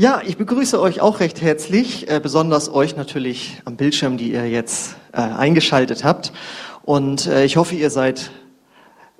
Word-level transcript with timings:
Ja, 0.00 0.22
ich 0.24 0.36
begrüße 0.36 0.80
euch 0.80 1.00
auch 1.00 1.18
recht 1.18 1.42
herzlich, 1.42 2.08
äh, 2.08 2.20
besonders 2.22 2.72
euch 2.72 2.94
natürlich 2.94 3.60
am 3.64 3.74
Bildschirm, 3.74 4.16
die 4.16 4.30
ihr 4.30 4.48
jetzt 4.48 4.94
äh, 5.10 5.16
eingeschaltet 5.16 6.04
habt. 6.04 6.32
Und 6.84 7.26
äh, 7.26 7.44
ich 7.44 7.56
hoffe, 7.56 7.74
ihr 7.74 7.90
seid 7.90 8.30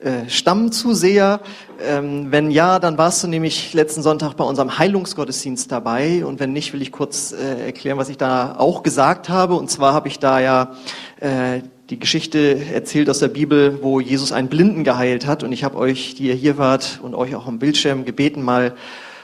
äh, 0.00 0.28
Stammzuseher. 0.28 1.40
Ähm, 1.84 2.30
wenn 2.30 2.52
ja, 2.52 2.78
dann 2.78 2.96
warst 2.96 3.24
du 3.24 3.26
nämlich 3.26 3.74
letzten 3.74 4.02
Sonntag 4.02 4.34
bei 4.34 4.44
unserem 4.44 4.78
Heilungsgottesdienst 4.78 5.72
dabei. 5.72 6.24
Und 6.24 6.38
wenn 6.38 6.52
nicht, 6.52 6.72
will 6.72 6.80
ich 6.80 6.92
kurz 6.92 7.32
äh, 7.32 7.66
erklären, 7.66 7.98
was 7.98 8.08
ich 8.08 8.16
da 8.16 8.54
auch 8.56 8.84
gesagt 8.84 9.28
habe. 9.28 9.56
Und 9.56 9.72
zwar 9.72 9.94
habe 9.94 10.06
ich 10.06 10.20
da 10.20 10.38
ja 10.38 10.76
äh, 11.18 11.62
die 11.90 11.98
Geschichte 11.98 12.56
erzählt 12.72 13.10
aus 13.10 13.18
der 13.18 13.26
Bibel, 13.26 13.80
wo 13.82 13.98
Jesus 13.98 14.30
einen 14.30 14.46
Blinden 14.46 14.84
geheilt 14.84 15.26
hat. 15.26 15.42
Und 15.42 15.50
ich 15.50 15.64
habe 15.64 15.76
euch, 15.76 16.14
die 16.14 16.28
ihr 16.28 16.34
hier 16.34 16.56
wart 16.56 17.00
und 17.02 17.16
euch 17.16 17.34
auch 17.34 17.48
am 17.48 17.58
Bildschirm 17.58 18.04
gebeten, 18.04 18.42
mal 18.42 18.76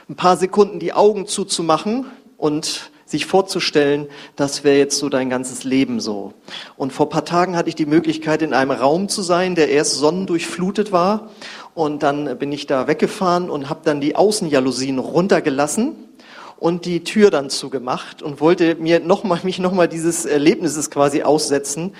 ein 0.09 0.15
paar 0.15 0.37
Sekunden 0.37 0.79
die 0.79 0.93
Augen 0.93 1.25
zuzumachen 1.27 2.05
und 2.37 2.91
sich 3.05 3.25
vorzustellen, 3.25 4.07
das 4.35 4.63
wäre 4.63 4.77
jetzt 4.77 4.97
so 4.97 5.09
dein 5.09 5.29
ganzes 5.29 5.63
Leben 5.63 5.99
so. 5.99 6.33
Und 6.75 6.91
vor 6.91 7.09
paar 7.09 7.25
Tagen 7.25 7.55
hatte 7.55 7.69
ich 7.69 7.75
die 7.75 7.85
Möglichkeit, 7.85 8.41
in 8.41 8.53
einem 8.53 8.71
Raum 8.71 9.09
zu 9.09 9.21
sein, 9.21 9.55
der 9.55 9.69
erst 9.69 9.93
sonnendurchflutet 9.93 10.91
war. 10.91 11.29
Und 11.75 12.03
dann 12.03 12.37
bin 12.39 12.51
ich 12.51 12.65
da 12.65 12.87
weggefahren 12.87 13.49
und 13.49 13.69
habe 13.69 13.81
dann 13.83 14.01
die 14.01 14.15
Außenjalousien 14.15 14.97
runtergelassen 14.97 15.95
und 16.57 16.85
die 16.85 17.03
Tür 17.03 17.29
dann 17.29 17.49
zugemacht 17.49 18.21
und 18.21 18.41
wollte 18.41 18.75
mir 18.75 18.99
noch 18.99 19.23
mal, 19.23 19.39
mich 19.43 19.59
nochmal 19.59 19.87
dieses 19.87 20.25
Erlebnisses 20.25 20.89
quasi 20.89 21.21
aussetzen, 21.21 21.93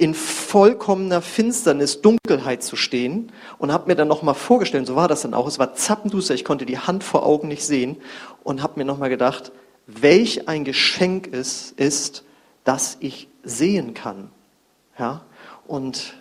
in 0.00 0.14
vollkommener 0.14 1.20
Finsternis, 1.20 2.00
Dunkelheit 2.00 2.62
zu 2.62 2.74
stehen 2.74 3.30
und 3.58 3.70
habe 3.70 3.88
mir 3.88 3.96
dann 3.96 4.08
nochmal 4.08 4.34
vorgestellt, 4.34 4.86
so 4.86 4.96
war 4.96 5.08
das 5.08 5.20
dann 5.20 5.34
auch, 5.34 5.46
es 5.46 5.58
war 5.58 5.74
zappenduster, 5.74 6.32
ich 6.32 6.46
konnte 6.46 6.64
die 6.64 6.78
Hand 6.78 7.04
vor 7.04 7.26
Augen 7.26 7.48
nicht 7.48 7.62
sehen 7.62 7.98
und 8.42 8.62
habe 8.62 8.80
mir 8.80 8.86
nochmal 8.86 9.10
gedacht, 9.10 9.52
welch 9.86 10.48
ein 10.48 10.64
Geschenk 10.64 11.28
es 11.34 11.72
ist, 11.76 12.24
dass 12.64 12.96
ich 13.00 13.28
sehen 13.42 13.92
kann. 13.92 14.30
Ja? 14.98 15.20
Und 15.66 16.14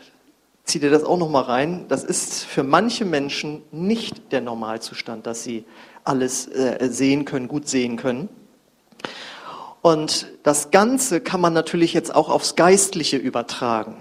zieh 0.65 0.79
dir 0.79 0.89
das 0.89 1.05
auch 1.05 1.17
nochmal 1.17 1.43
rein, 1.43 1.85
das 1.87 2.03
ist 2.03 2.43
für 2.43 2.63
manche 2.63 3.05
Menschen 3.05 3.61
nicht 3.71 4.33
der 4.33 4.41
Normalzustand, 4.41 5.25
dass 5.25 5.45
sie 5.45 5.63
alles 6.03 6.49
äh, 6.49 6.89
sehen 6.91 7.23
können, 7.23 7.47
gut 7.47 7.69
sehen 7.69 7.95
können. 7.95 8.27
Und 9.81 10.27
das 10.43 10.71
Ganze 10.71 11.21
kann 11.21 11.41
man 11.41 11.53
natürlich 11.53 11.93
jetzt 11.93 12.13
auch 12.13 12.29
aufs 12.29 12.55
Geistliche 12.55 13.17
übertragen. 13.17 13.95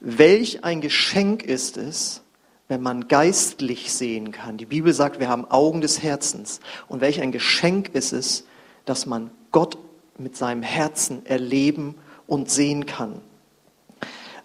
Welch 0.00 0.64
ein 0.64 0.80
Geschenk 0.80 1.44
ist 1.44 1.76
es, 1.76 2.22
wenn 2.68 2.82
man 2.82 3.08
geistlich 3.08 3.92
sehen 3.92 4.32
kann. 4.32 4.56
Die 4.56 4.66
Bibel 4.66 4.92
sagt, 4.92 5.20
wir 5.20 5.28
haben 5.28 5.50
Augen 5.50 5.80
des 5.80 6.02
Herzens. 6.02 6.60
Und 6.88 7.00
welch 7.00 7.20
ein 7.20 7.32
Geschenk 7.32 7.90
ist 7.94 8.12
es, 8.12 8.44
dass 8.84 9.06
man 9.06 9.30
Gott 9.52 9.78
mit 10.18 10.36
seinem 10.36 10.62
Herzen 10.62 11.24
erleben 11.26 11.94
und 12.26 12.50
sehen 12.50 12.86
kann. 12.86 13.20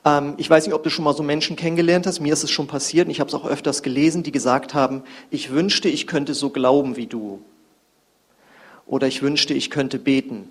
Ähm, 0.06 0.36
ich 0.38 0.50
weiß 0.50 0.66
nicht, 0.66 0.76
ob 0.76 0.84
du 0.84 0.90
schon 0.90 1.06
mal 1.06 1.16
so 1.16 1.24
Menschen 1.24 1.56
kennengelernt 1.56 2.06
hast. 2.08 2.20
Mir 2.20 2.34
ist 2.34 2.44
es 2.44 2.52
schon 2.52 2.68
passiert 2.68 3.08
und 3.08 3.12
ich 3.12 3.20
habe 3.20 3.30
es 3.30 3.34
auch 3.34 3.46
öfters 3.46 3.84
gelesen, 3.84 4.24
die 4.24 4.32
gesagt 4.32 4.74
haben, 4.74 5.04
ich 5.30 5.52
wünschte, 5.52 5.90
ich 5.90 6.06
könnte 6.06 6.34
so 6.34 6.50
glauben 6.50 6.96
wie 6.96 7.08
du 7.08 7.42
oder 8.90 9.08
ich 9.08 9.22
wünschte, 9.22 9.54
ich 9.54 9.70
könnte 9.70 10.00
beten. 10.00 10.50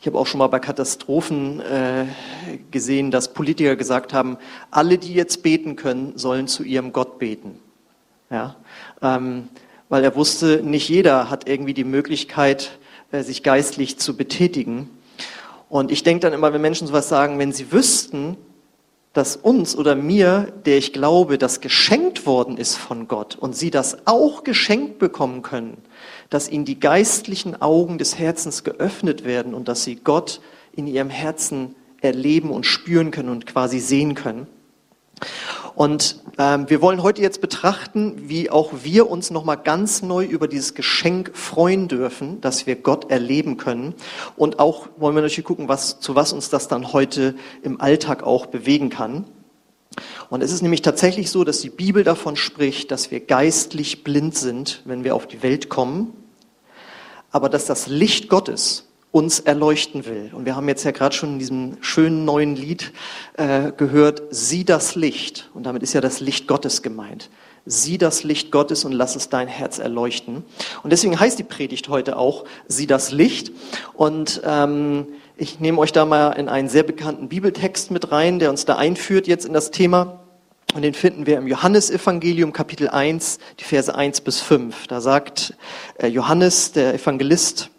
Ich 0.00 0.06
habe 0.06 0.18
auch 0.18 0.26
schon 0.26 0.38
mal 0.38 0.48
bei 0.48 0.58
Katastrophen 0.58 1.60
äh, 1.60 2.06
gesehen, 2.70 3.10
dass 3.10 3.32
Politiker 3.32 3.76
gesagt 3.76 4.12
haben, 4.12 4.36
alle, 4.70 4.98
die 4.98 5.14
jetzt 5.14 5.42
beten 5.42 5.76
können, 5.76 6.16
sollen 6.16 6.46
zu 6.46 6.62
ihrem 6.62 6.92
Gott 6.92 7.18
beten. 7.18 7.58
Ja? 8.30 8.56
Ähm, 9.00 9.48
weil 9.88 10.04
er 10.04 10.14
wusste, 10.14 10.60
nicht 10.62 10.88
jeder 10.88 11.30
hat 11.30 11.48
irgendwie 11.48 11.74
die 11.74 11.84
Möglichkeit, 11.84 12.78
äh, 13.10 13.22
sich 13.22 13.42
geistlich 13.42 13.98
zu 13.98 14.16
betätigen. 14.16 14.90
Und 15.68 15.90
ich 15.90 16.02
denke 16.02 16.20
dann 16.22 16.32
immer, 16.32 16.52
wenn 16.52 16.60
Menschen 16.60 16.86
sowas 16.86 17.08
sagen, 17.08 17.38
wenn 17.38 17.52
sie 17.52 17.72
wüssten, 17.72 18.36
dass 19.18 19.34
uns 19.34 19.74
oder 19.74 19.96
mir, 19.96 20.52
der 20.64 20.78
ich 20.78 20.92
glaube, 20.92 21.38
das 21.38 21.60
geschenkt 21.60 22.24
worden 22.24 22.56
ist 22.56 22.76
von 22.76 23.08
Gott 23.08 23.34
und 23.34 23.56
sie 23.56 23.72
das 23.72 24.06
auch 24.06 24.44
geschenkt 24.44 25.00
bekommen 25.00 25.42
können, 25.42 25.78
dass 26.30 26.48
ihnen 26.48 26.64
die 26.64 26.78
geistlichen 26.78 27.60
Augen 27.60 27.98
des 27.98 28.16
Herzens 28.16 28.62
geöffnet 28.62 29.24
werden 29.24 29.54
und 29.54 29.66
dass 29.66 29.82
sie 29.82 29.96
Gott 29.96 30.40
in 30.70 30.86
ihrem 30.86 31.10
Herzen 31.10 31.74
erleben 32.00 32.50
und 32.50 32.64
spüren 32.64 33.10
können 33.10 33.30
und 33.30 33.44
quasi 33.44 33.80
sehen 33.80 34.14
können. 34.14 34.46
Und 35.78 36.16
ähm, 36.38 36.68
wir 36.68 36.82
wollen 36.82 37.04
heute 37.04 37.22
jetzt 37.22 37.40
betrachten, 37.40 38.28
wie 38.28 38.50
auch 38.50 38.72
wir 38.82 39.08
uns 39.08 39.30
nochmal 39.30 39.58
ganz 39.58 40.02
neu 40.02 40.24
über 40.24 40.48
dieses 40.48 40.74
Geschenk 40.74 41.30
freuen 41.36 41.86
dürfen, 41.86 42.40
dass 42.40 42.66
wir 42.66 42.74
Gott 42.74 43.12
erleben 43.12 43.58
können. 43.58 43.94
Und 44.34 44.58
auch 44.58 44.88
wollen 44.96 45.14
wir 45.14 45.22
natürlich 45.22 45.44
gucken, 45.44 45.68
was, 45.68 46.00
zu 46.00 46.16
was 46.16 46.32
uns 46.32 46.50
das 46.50 46.66
dann 46.66 46.92
heute 46.92 47.36
im 47.62 47.80
Alltag 47.80 48.24
auch 48.24 48.46
bewegen 48.46 48.90
kann. 48.90 49.26
Und 50.30 50.42
es 50.42 50.50
ist 50.50 50.62
nämlich 50.62 50.82
tatsächlich 50.82 51.30
so, 51.30 51.44
dass 51.44 51.60
die 51.60 51.70
Bibel 51.70 52.02
davon 52.02 52.34
spricht, 52.34 52.90
dass 52.90 53.12
wir 53.12 53.20
geistlich 53.20 54.02
blind 54.02 54.34
sind, 54.34 54.82
wenn 54.84 55.04
wir 55.04 55.14
auf 55.14 55.28
die 55.28 55.44
Welt 55.44 55.68
kommen, 55.68 56.12
aber 57.30 57.48
dass 57.48 57.66
das 57.66 57.86
Licht 57.86 58.28
Gottes 58.28 58.87
uns 59.10 59.40
erleuchten 59.40 60.04
will. 60.04 60.30
Und 60.34 60.44
wir 60.44 60.54
haben 60.54 60.68
jetzt 60.68 60.84
ja 60.84 60.90
gerade 60.90 61.14
schon 61.14 61.34
in 61.34 61.38
diesem 61.38 61.78
schönen 61.80 62.24
neuen 62.24 62.56
Lied 62.56 62.92
äh, 63.36 63.72
gehört, 63.72 64.22
sieh 64.30 64.64
das 64.64 64.94
Licht. 64.94 65.48
Und 65.54 65.64
damit 65.64 65.82
ist 65.82 65.94
ja 65.94 66.00
das 66.00 66.20
Licht 66.20 66.46
Gottes 66.46 66.82
gemeint. 66.82 67.30
Sieh 67.64 67.98
das 67.98 68.22
Licht 68.22 68.52
Gottes 68.52 68.84
und 68.84 68.92
lass 68.92 69.16
es 69.16 69.28
dein 69.28 69.48
Herz 69.48 69.78
erleuchten. 69.78 70.44
Und 70.82 70.90
deswegen 70.90 71.18
heißt 71.18 71.38
die 71.38 71.44
Predigt 71.44 71.88
heute 71.88 72.18
auch, 72.18 72.44
sieh 72.66 72.86
das 72.86 73.10
Licht. 73.10 73.50
Und 73.94 74.42
ähm, 74.44 75.06
ich 75.36 75.58
nehme 75.58 75.78
euch 75.78 75.92
da 75.92 76.04
mal 76.04 76.32
in 76.32 76.48
einen 76.48 76.68
sehr 76.68 76.82
bekannten 76.82 77.28
Bibeltext 77.28 77.90
mit 77.90 78.12
rein, 78.12 78.38
der 78.38 78.50
uns 78.50 78.66
da 78.66 78.76
einführt 78.76 79.26
jetzt 79.26 79.46
in 79.46 79.52
das 79.54 79.70
Thema. 79.70 80.20
Und 80.74 80.82
den 80.82 80.92
finden 80.92 81.26
wir 81.26 81.38
im 81.38 81.46
Johannesevangelium 81.46 82.52
Kapitel 82.52 82.90
1, 82.90 83.38
die 83.58 83.64
Verse 83.64 83.94
1 83.94 84.20
bis 84.20 84.42
5. 84.42 84.86
Da 84.86 85.00
sagt 85.00 85.54
äh, 85.98 86.08
Johannes, 86.08 86.72
der 86.72 86.92
Evangelist, 86.92 87.70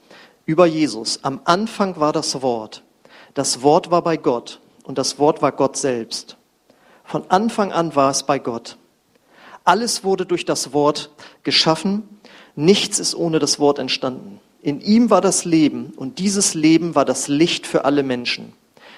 über 0.50 0.66
Jesus. 0.66 1.24
Am 1.24 1.42
Anfang 1.44 2.00
war 2.00 2.12
das 2.12 2.42
Wort. 2.42 2.82
Das 3.36 3.62
Wort 3.62 3.92
war 3.92 4.02
bei 4.02 4.18
Gott 4.18 4.60
und 4.82 4.98
das 4.98 5.20
Wort 5.20 5.44
war 5.44 5.52
Gott 5.52 5.78
selbst. 5.78 6.38
Von 7.04 7.30
Anfang 7.30 7.72
an 7.72 7.96
war 7.96 8.10
es 8.10 8.24
bei 8.24 8.40
Gott. 8.40 8.80
Alles 9.64 10.04
wurde 10.04 10.26
durch 10.26 10.46
das 10.46 10.74
Wort 10.74 11.12
geschaffen. 11.44 12.20
Nichts 12.56 12.98
ist 12.98 13.14
ohne 13.14 13.38
das 13.38 13.59
Wort 13.59 13.78
entstanden. 13.78 14.40
In 14.64 14.82
ihm 14.82 15.12
war 15.12 15.22
das 15.22 15.46
Leben 15.46 15.94
und 15.96 16.18
dieses 16.18 16.56
Leben 16.56 16.96
war 16.96 17.06
das 17.06 17.28
Licht 17.28 17.68
für 17.68 17.86
alle 17.86 18.02
Menschen. 18.02 18.54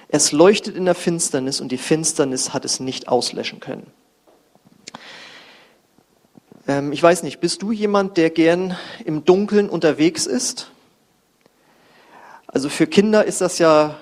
Es 0.07 0.31
leuchtet 0.31 0.77
in 0.77 0.85
der 0.85 0.95
Finsternis 0.95 1.59
und 1.59 1.69
die 1.73 1.77
Finsternis 1.77 2.53
hat 2.53 2.63
es 2.63 2.79
nicht 2.79 3.09
auslöschen 3.09 3.59
können. 3.59 3.87
Ähm, 6.65 6.93
ich 6.93 7.03
weiß 7.03 7.23
nicht, 7.23 7.41
bist 7.41 7.61
du 7.61 7.73
jemand, 7.73 8.15
der 8.15 8.29
gern 8.29 8.77
im 9.03 9.25
Dunkeln 9.25 9.69
unterwegs 9.69 10.25
ist? 10.25 10.71
Also 12.53 12.69
für 12.69 12.87
Kinder 12.87 13.25
ist 13.25 13.41
das 13.41 13.59
ja 13.59 13.97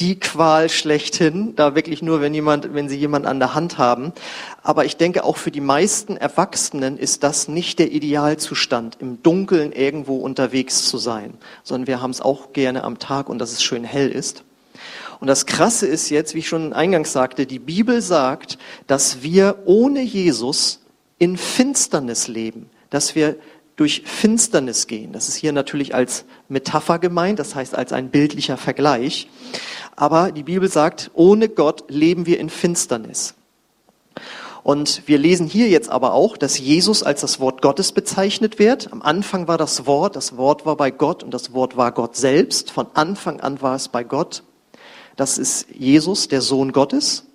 die 0.00 0.18
Qual 0.18 0.68
schlechthin, 0.70 1.54
da 1.54 1.74
wirklich 1.76 2.02
nur, 2.02 2.20
wenn 2.20 2.34
jemand, 2.34 2.74
wenn 2.74 2.88
sie 2.88 2.96
jemand 2.96 3.26
an 3.26 3.38
der 3.38 3.54
Hand 3.54 3.78
haben. 3.78 4.12
Aber 4.62 4.84
ich 4.84 4.96
denke, 4.96 5.22
auch 5.22 5.36
für 5.36 5.52
die 5.52 5.60
meisten 5.60 6.16
Erwachsenen 6.16 6.98
ist 6.98 7.22
das 7.22 7.46
nicht 7.46 7.78
der 7.78 7.92
Idealzustand, 7.92 8.96
im 9.00 9.22
Dunkeln 9.22 9.70
irgendwo 9.70 10.16
unterwegs 10.16 10.88
zu 10.88 10.98
sein, 10.98 11.34
sondern 11.62 11.86
wir 11.86 12.02
haben 12.02 12.10
es 12.10 12.20
auch 12.20 12.52
gerne 12.52 12.82
am 12.82 12.98
Tag 12.98 13.28
und 13.28 13.38
dass 13.38 13.52
es 13.52 13.62
schön 13.62 13.84
hell 13.84 14.10
ist. 14.10 14.42
Und 15.20 15.28
das 15.28 15.46
Krasse 15.46 15.86
ist 15.86 16.10
jetzt, 16.10 16.34
wie 16.34 16.40
ich 16.40 16.48
schon 16.48 16.72
eingangs 16.72 17.12
sagte, 17.12 17.46
die 17.46 17.60
Bibel 17.60 18.02
sagt, 18.02 18.58
dass 18.88 19.22
wir 19.22 19.58
ohne 19.64 20.02
Jesus 20.02 20.80
in 21.18 21.36
Finsternis 21.36 22.26
leben, 22.26 22.68
dass 22.90 23.14
wir 23.14 23.36
durch 23.76 24.02
Finsternis 24.04 24.86
gehen. 24.86 25.12
Das 25.12 25.28
ist 25.28 25.36
hier 25.36 25.52
natürlich 25.52 25.94
als 25.94 26.24
Metapher 26.48 26.98
gemeint, 26.98 27.38
das 27.38 27.54
heißt 27.54 27.74
als 27.74 27.92
ein 27.92 28.10
bildlicher 28.10 28.56
Vergleich. 28.56 29.28
Aber 29.96 30.32
die 30.32 30.44
Bibel 30.44 30.70
sagt, 30.70 31.10
ohne 31.14 31.48
Gott 31.48 31.84
leben 31.88 32.26
wir 32.26 32.38
in 32.38 32.50
Finsternis. 32.50 33.34
Und 34.62 35.02
wir 35.06 35.18
lesen 35.18 35.46
hier 35.46 35.68
jetzt 35.68 35.90
aber 35.90 36.14
auch, 36.14 36.38
dass 36.38 36.58
Jesus 36.58 37.02
als 37.02 37.20
das 37.20 37.38
Wort 37.38 37.60
Gottes 37.60 37.92
bezeichnet 37.92 38.58
wird. 38.58 38.90
Am 38.92 39.02
Anfang 39.02 39.46
war 39.46 39.58
das 39.58 39.86
Wort, 39.86 40.16
das 40.16 40.38
Wort 40.38 40.64
war 40.64 40.76
bei 40.76 40.90
Gott 40.90 41.22
und 41.22 41.34
das 41.34 41.52
Wort 41.52 41.76
war 41.76 41.92
Gott 41.92 42.16
selbst. 42.16 42.70
Von 42.70 42.86
Anfang 42.94 43.40
an 43.40 43.60
war 43.60 43.76
es 43.76 43.88
bei 43.88 44.04
Gott. 44.04 44.42
Das 45.16 45.36
ist 45.36 45.66
Jesus, 45.70 46.28
der 46.28 46.40
Sohn 46.40 46.72
Gottes. 46.72 47.26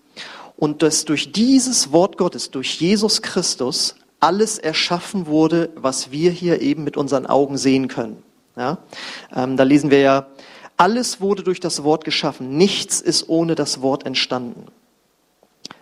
Und 0.58 0.82
dass 0.82 1.06
durch 1.06 1.32
dieses 1.32 1.92
Wort 1.92 2.18
Gottes, 2.18 2.50
durch 2.50 2.82
Jesus 2.82 3.22
Christus, 3.22 3.96
alles 4.20 4.58
erschaffen 4.58 5.28
wurde, 5.28 5.70
was 5.76 6.12
wir 6.12 6.32
hier 6.32 6.62
eben 6.62 6.84
mit 6.84 6.98
unseren 6.98 7.26
Augen 7.26 7.58
sehen 7.58 7.88
können. 7.88 8.24
Ja? 8.56 8.80
Ähm, 9.36 9.58
da 9.58 9.64
lesen 9.64 9.92
wir 9.92 10.00
ja, 10.00 10.28
alles 10.78 11.20
wurde 11.20 11.44
durch 11.44 11.60
das 11.60 11.84
Wort 11.84 12.06
geschaffen, 12.06 12.58
nichts 12.58 13.02
ist 13.02 13.28
ohne 13.28 13.56
das 13.56 13.82
Wort 13.82 14.06
entstanden. 14.06 14.68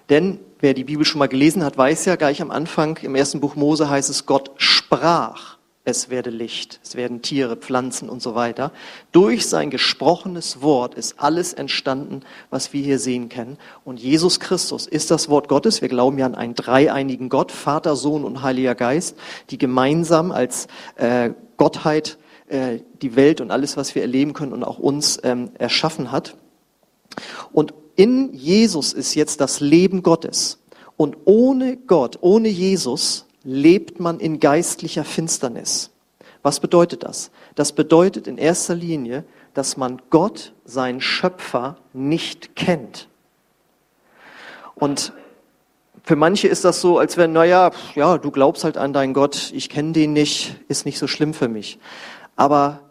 Denn 0.10 0.40
wer 0.60 0.74
die 0.74 0.84
Bibel 0.84 1.06
schon 1.06 1.20
mal 1.20 1.28
gelesen 1.28 1.64
hat, 1.64 1.78
weiß 1.78 2.06
ja, 2.06 2.16
gleich 2.16 2.42
am 2.42 2.52
Anfang 2.52 2.98
im 2.98 3.16
ersten 3.16 3.40
Buch 3.40 3.56
Mose 3.56 3.90
heißt 3.90 4.10
es, 4.10 4.26
Gott 4.26 4.52
sprach. 4.58 5.57
Es 5.88 6.10
werde 6.10 6.32
Licht, 6.32 6.82
es 6.84 6.96
werden 6.96 7.22
Tiere, 7.22 7.56
Pflanzen 7.56 8.10
und 8.10 8.22
so 8.22 8.36
weiter. 8.36 8.74
Durch 9.14 9.48
sein 9.48 9.70
gesprochenes 9.70 10.62
Wort 10.62 10.96
ist 10.96 11.18
alles 11.18 11.54
entstanden, 11.54 12.24
was 12.50 12.74
wir 12.74 12.84
hier 12.84 13.00
sehen 13.00 13.30
können. 13.30 13.58
Und 13.86 13.98
Jesus 13.98 14.42
Christus 14.42 14.86
ist 14.86 15.12
das 15.12 15.30
Wort 15.30 15.48
Gottes. 15.48 15.82
Wir 15.82 15.88
glauben 15.88 16.18
ja 16.18 16.26
an 16.26 16.36
einen 16.36 16.56
dreieinigen 16.56 17.30
Gott, 17.30 17.54
Vater, 17.54 17.96
Sohn 17.96 18.26
und 18.26 18.42
Heiliger 18.42 18.76
Geist, 18.76 19.16
die 19.50 19.58
gemeinsam 19.58 20.34
als 20.34 20.68
äh, 20.98 21.30
Gottheit 21.56 22.18
äh, 22.50 22.80
die 23.02 23.16
Welt 23.16 23.40
und 23.40 23.50
alles, 23.50 23.78
was 23.78 23.96
wir 23.96 24.02
erleben 24.02 24.34
können 24.34 24.52
und 24.52 24.66
auch 24.66 24.80
uns 24.80 25.18
ähm, 25.24 25.52
erschaffen 25.58 26.12
hat. 26.12 26.36
Und 27.54 27.74
in 27.96 28.34
Jesus 28.34 28.92
ist 28.92 29.16
jetzt 29.16 29.40
das 29.40 29.62
Leben 29.62 30.04
Gottes. 30.04 30.60
Und 30.98 31.16
ohne 31.24 31.78
Gott, 31.78 32.18
ohne 32.20 32.50
Jesus 32.50 33.27
lebt 33.48 34.02
man 34.02 34.20
in 34.20 34.42
geistlicher 34.42 35.06
Finsternis. 35.06 35.90
Was 36.42 36.60
bedeutet 36.60 37.04
das? 37.04 37.32
Das 37.56 37.72
bedeutet 37.72 38.28
in 38.28 38.38
erster 38.38 38.76
Linie, 38.76 39.24
dass 39.54 39.78
man 39.78 40.02
Gott, 40.10 40.52
seinen 40.66 41.00
Schöpfer, 41.00 41.78
nicht 41.94 42.58
kennt. 42.58 43.08
Und 44.76 45.14
für 46.04 46.18
manche 46.18 46.50
ist 46.50 46.66
das 46.66 46.82
so, 46.82 47.00
als 47.00 47.16
wenn, 47.16 47.32
naja, 47.32 47.72
ja, 47.96 48.18
du 48.18 48.32
glaubst 48.32 48.66
halt 48.66 48.78
an 48.78 48.92
deinen 48.92 49.14
Gott, 49.14 49.54
ich 49.56 49.70
kenne 49.70 49.94
den 49.94 50.12
nicht, 50.12 50.58
ist 50.68 50.86
nicht 50.86 51.00
so 51.00 51.08
schlimm 51.08 51.34
für 51.34 51.48
mich. 51.48 51.80
Aber 52.36 52.82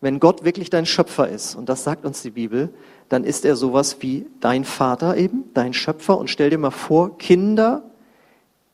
wenn 0.00 0.18
Gott 0.18 0.44
wirklich 0.44 0.68
dein 0.68 0.84
Schöpfer 0.84 1.28
ist, 1.28 1.54
und 1.54 1.68
das 1.68 1.84
sagt 1.84 2.04
uns 2.04 2.22
die 2.22 2.30
Bibel, 2.30 2.74
dann 3.08 3.22
ist 3.22 3.44
er 3.44 3.54
sowas 3.54 3.98
wie 4.00 4.26
dein 4.40 4.64
Vater 4.64 5.16
eben, 5.16 5.44
dein 5.54 5.72
Schöpfer. 5.72 6.18
Und 6.18 6.28
stell 6.28 6.50
dir 6.50 6.58
mal 6.58 6.72
vor, 6.72 7.18
Kinder 7.18 7.84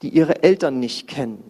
die 0.02 0.10
ihre 0.10 0.42
Eltern 0.42 0.80
nicht 0.80 1.08
kennen. 1.08 1.42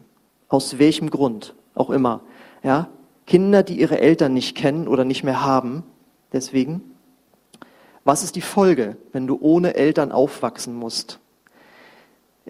Aus 0.49 0.79
welchem 0.79 1.11
Grund 1.11 1.55
auch 1.75 1.91
immer. 1.91 2.23
Ja? 2.63 2.89
Kinder, 3.27 3.63
die 3.63 3.79
ihre 3.79 4.01
Eltern 4.01 4.33
nicht 4.35 4.57
kennen 4.57 4.89
oder 4.89 5.05
nicht 5.05 5.23
mehr 5.23 5.45
haben. 5.45 5.85
Deswegen, 6.33 6.83
was 8.05 8.23
ist 8.23 8.37
die 8.37 8.41
Folge, 8.41 8.97
wenn 9.13 9.27
du 9.27 9.39
ohne 9.41 9.75
Eltern 9.75 10.13
aufwachsen 10.13 10.75
musst? 10.75 11.21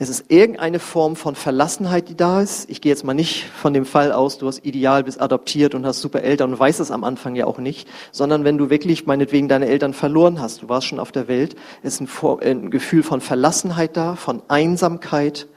Es 0.01 0.09
ist 0.09 0.27
irgendeine 0.29 0.79
Form 0.79 1.17
von 1.17 1.35
Verlassenheit, 1.35 2.09
die 2.09 2.17
da 2.17 2.41
ist. 2.41 2.71
Ich 2.71 2.81
gehe 2.81 2.93
jetzt 2.93 3.03
mal 3.03 3.15
nicht 3.15 3.47
von 3.47 3.75
dem 3.75 3.85
Fall 3.85 4.13
aus, 4.13 4.39
du 4.39 4.47
hast 4.47 4.65
ideal, 4.65 5.03
bist 5.03 5.21
adoptiert 5.21 5.75
und 5.75 5.85
hast 5.85 6.01
super 6.01 6.23
Eltern 6.23 6.53
und 6.53 6.61
weißt 6.61 6.79
es 6.79 6.93
am 6.93 7.03
Anfang 7.03 7.35
ja 7.35 7.47
auch 7.47 7.59
nicht, 7.59 7.89
sondern 8.13 8.45
wenn 8.45 8.59
du 8.59 8.71
wirklich 8.71 9.07
meinetwegen 9.07 9.49
deine 9.49 9.67
Eltern 9.67 9.95
verloren 9.95 10.41
hast, 10.41 10.63
du 10.63 10.69
warst 10.69 10.87
schon 10.87 11.01
auf 11.01 11.11
der 11.11 11.27
Welt, 11.27 11.57
ist 11.83 12.01
ein, 12.01 12.09
ein 12.43 12.71
Gefühl 12.71 13.03
von 13.03 13.21
Verlassenheit 13.21 13.97
da, 13.97 14.15
von 14.15 14.41
Einsamkeit 14.47 15.49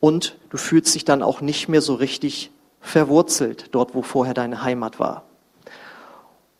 und 0.00 0.36
du 0.50 0.56
fühlst 0.56 0.94
dich 0.94 1.04
dann 1.04 1.22
auch 1.22 1.40
nicht 1.40 1.68
mehr 1.68 1.82
so 1.82 1.94
richtig 1.94 2.50
verwurzelt 2.80 3.66
dort, 3.72 3.94
wo 3.94 4.02
vorher 4.02 4.34
deine 4.34 4.62
Heimat 4.62 4.98
war. 4.98 5.24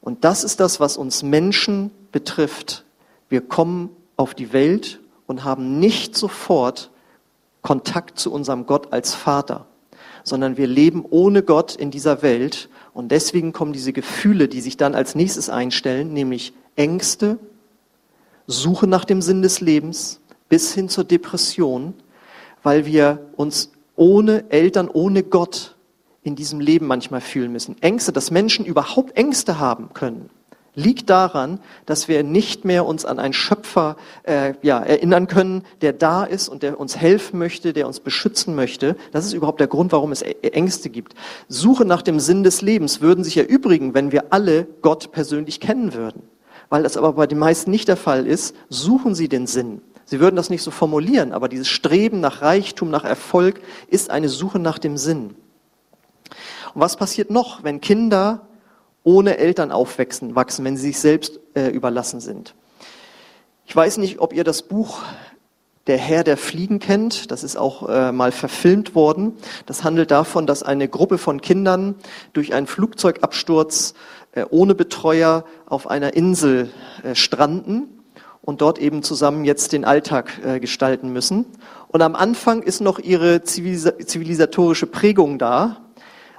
Und 0.00 0.24
das 0.24 0.44
ist 0.44 0.60
das, 0.60 0.80
was 0.80 0.96
uns 0.96 1.22
Menschen 1.22 1.90
betrifft. 2.12 2.84
Wir 3.28 3.40
kommen 3.40 3.90
auf 4.16 4.34
die 4.34 4.52
Welt 4.52 5.00
und 5.26 5.44
haben 5.44 5.78
nicht 5.78 6.16
sofort 6.16 6.90
Kontakt 7.62 8.18
zu 8.18 8.32
unserem 8.32 8.66
Gott 8.66 8.92
als 8.92 9.14
Vater, 9.14 9.66
sondern 10.24 10.56
wir 10.56 10.66
leben 10.66 11.04
ohne 11.08 11.42
Gott 11.42 11.76
in 11.76 11.90
dieser 11.90 12.22
Welt 12.22 12.68
und 12.94 13.12
deswegen 13.12 13.52
kommen 13.52 13.72
diese 13.72 13.92
Gefühle, 13.92 14.48
die 14.48 14.60
sich 14.60 14.76
dann 14.76 14.94
als 14.94 15.14
nächstes 15.14 15.50
einstellen, 15.50 16.12
nämlich 16.12 16.52
Ängste, 16.76 17.38
Suche 18.46 18.86
nach 18.86 19.04
dem 19.04 19.20
Sinn 19.20 19.42
des 19.42 19.60
Lebens 19.60 20.20
bis 20.48 20.72
hin 20.72 20.88
zur 20.88 21.04
Depression, 21.04 21.94
weil 22.62 22.86
wir 22.86 23.26
uns 23.36 23.70
ohne 23.96 24.50
Eltern, 24.50 24.88
ohne 24.88 25.22
Gott 25.22 25.76
in 26.22 26.36
diesem 26.36 26.60
Leben 26.60 26.86
manchmal 26.86 27.20
fühlen 27.20 27.52
müssen. 27.52 27.76
Ängste, 27.80 28.12
dass 28.12 28.30
Menschen 28.30 28.64
überhaupt 28.64 29.16
Ängste 29.16 29.58
haben 29.58 29.90
können, 29.94 30.30
liegt 30.74 31.10
daran, 31.10 31.58
dass 31.86 32.06
wir 32.06 32.22
nicht 32.22 32.64
mehr 32.64 32.86
uns 32.86 33.04
an 33.04 33.18
einen 33.18 33.32
Schöpfer 33.32 33.96
äh, 34.22 34.54
ja, 34.62 34.78
erinnern 34.78 35.26
können, 35.26 35.64
der 35.80 35.92
da 35.92 36.24
ist 36.24 36.48
und 36.48 36.62
der 36.62 36.78
uns 36.78 36.96
helfen 36.96 37.38
möchte, 37.38 37.72
der 37.72 37.86
uns 37.86 38.00
beschützen 38.00 38.54
möchte. 38.54 38.96
Das 39.10 39.24
ist 39.24 39.32
überhaupt 39.32 39.58
der 39.58 39.66
Grund, 39.66 39.90
warum 39.90 40.12
es 40.12 40.22
Ängste 40.22 40.90
gibt. 40.90 41.14
Suche 41.48 41.84
nach 41.84 42.02
dem 42.02 42.20
Sinn 42.20 42.44
des 42.44 42.62
Lebens 42.62 43.00
würden 43.00 43.24
sich 43.24 43.36
erübrigen, 43.36 43.94
wenn 43.94 44.12
wir 44.12 44.32
alle 44.32 44.66
Gott 44.82 45.10
persönlich 45.10 45.60
kennen 45.60 45.94
würden. 45.94 46.22
Weil 46.68 46.82
das 46.82 46.96
aber 46.96 47.14
bei 47.14 47.26
den 47.26 47.38
meisten 47.38 47.70
nicht 47.70 47.88
der 47.88 47.96
Fall 47.96 48.26
ist, 48.26 48.54
suchen 48.68 49.14
sie 49.14 49.28
den 49.28 49.46
Sinn. 49.46 49.80
Sie 50.10 50.20
würden 50.20 50.36
das 50.36 50.48
nicht 50.48 50.62
so 50.62 50.70
formulieren, 50.70 51.32
aber 51.32 51.50
dieses 51.50 51.68
Streben 51.68 52.20
nach 52.20 52.40
Reichtum, 52.40 52.88
nach 52.88 53.04
Erfolg 53.04 53.60
ist 53.88 54.08
eine 54.08 54.30
Suche 54.30 54.58
nach 54.58 54.78
dem 54.78 54.96
Sinn. 54.96 55.34
Und 56.72 56.80
was 56.80 56.96
passiert 56.96 57.30
noch, 57.30 57.62
wenn 57.62 57.82
Kinder 57.82 58.48
ohne 59.02 59.36
Eltern 59.36 59.70
aufwachsen, 59.70 60.34
wachsen, 60.34 60.64
wenn 60.64 60.78
sie 60.78 60.86
sich 60.86 60.98
selbst 60.98 61.40
äh, 61.52 61.68
überlassen 61.68 62.20
sind? 62.20 62.54
Ich 63.66 63.76
weiß 63.76 63.98
nicht, 63.98 64.18
ob 64.20 64.32
ihr 64.32 64.44
das 64.44 64.62
Buch 64.62 65.02
Der 65.88 65.98
Herr 65.98 66.24
der 66.24 66.38
Fliegen 66.38 66.78
kennt. 66.78 67.30
Das 67.30 67.44
ist 67.44 67.58
auch 67.58 67.86
äh, 67.86 68.10
mal 68.10 68.32
verfilmt 68.32 68.94
worden. 68.94 69.34
Das 69.66 69.84
handelt 69.84 70.10
davon, 70.10 70.46
dass 70.46 70.62
eine 70.62 70.88
Gruppe 70.88 71.18
von 71.18 71.42
Kindern 71.42 71.96
durch 72.32 72.54
einen 72.54 72.66
Flugzeugabsturz 72.66 73.92
äh, 74.32 74.46
ohne 74.48 74.74
Betreuer 74.74 75.44
auf 75.66 75.86
einer 75.86 76.14
Insel 76.14 76.70
äh, 77.02 77.14
stranden 77.14 77.97
und 78.48 78.62
dort 78.62 78.78
eben 78.78 79.02
zusammen 79.02 79.44
jetzt 79.44 79.74
den 79.74 79.84
Alltag 79.84 80.40
äh, 80.42 80.58
gestalten 80.58 81.12
müssen. 81.12 81.44
Und 81.88 82.00
am 82.00 82.14
Anfang 82.14 82.62
ist 82.62 82.80
noch 82.80 82.98
ihre 82.98 83.42
zivilisatorische 83.42 84.86
Prägung 84.86 85.38
da, 85.38 85.82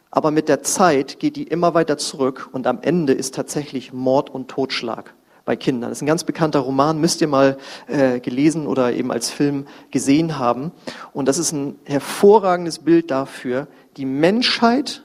aber 0.10 0.32
mit 0.32 0.50
der 0.50 0.64
Zeit 0.64 1.20
geht 1.20 1.36
die 1.36 1.44
immer 1.44 1.76
weiter 1.76 2.00
zurück 2.00 2.50
und 2.52 2.66
am 2.66 2.80
Ende 2.82 3.14
ist 3.14 3.36
tatsächlich 3.36 3.94
Mord 3.94 4.32
und 4.32 4.48
Totschlag 4.48 5.14
bei 5.46 5.56
Kindern. 5.56 5.92
Das 5.92 6.00
ist 6.00 6.02
ein 6.02 6.08
ganz 6.08 6.24
bekannter 6.24 6.62
Roman, 6.62 7.00
müsst 7.00 7.22
ihr 7.22 7.28
mal 7.28 7.60
äh, 7.86 8.20
gelesen 8.20 8.66
oder 8.66 8.92
eben 8.92 9.12
als 9.12 9.30
Film 9.30 9.68
gesehen 9.92 10.40
haben. 10.40 10.72
Und 11.14 11.28
das 11.28 11.38
ist 11.38 11.52
ein 11.52 11.76
hervorragendes 11.84 12.80
Bild 12.80 13.12
dafür, 13.12 13.68
die 13.98 14.06
Menschheit 14.06 15.04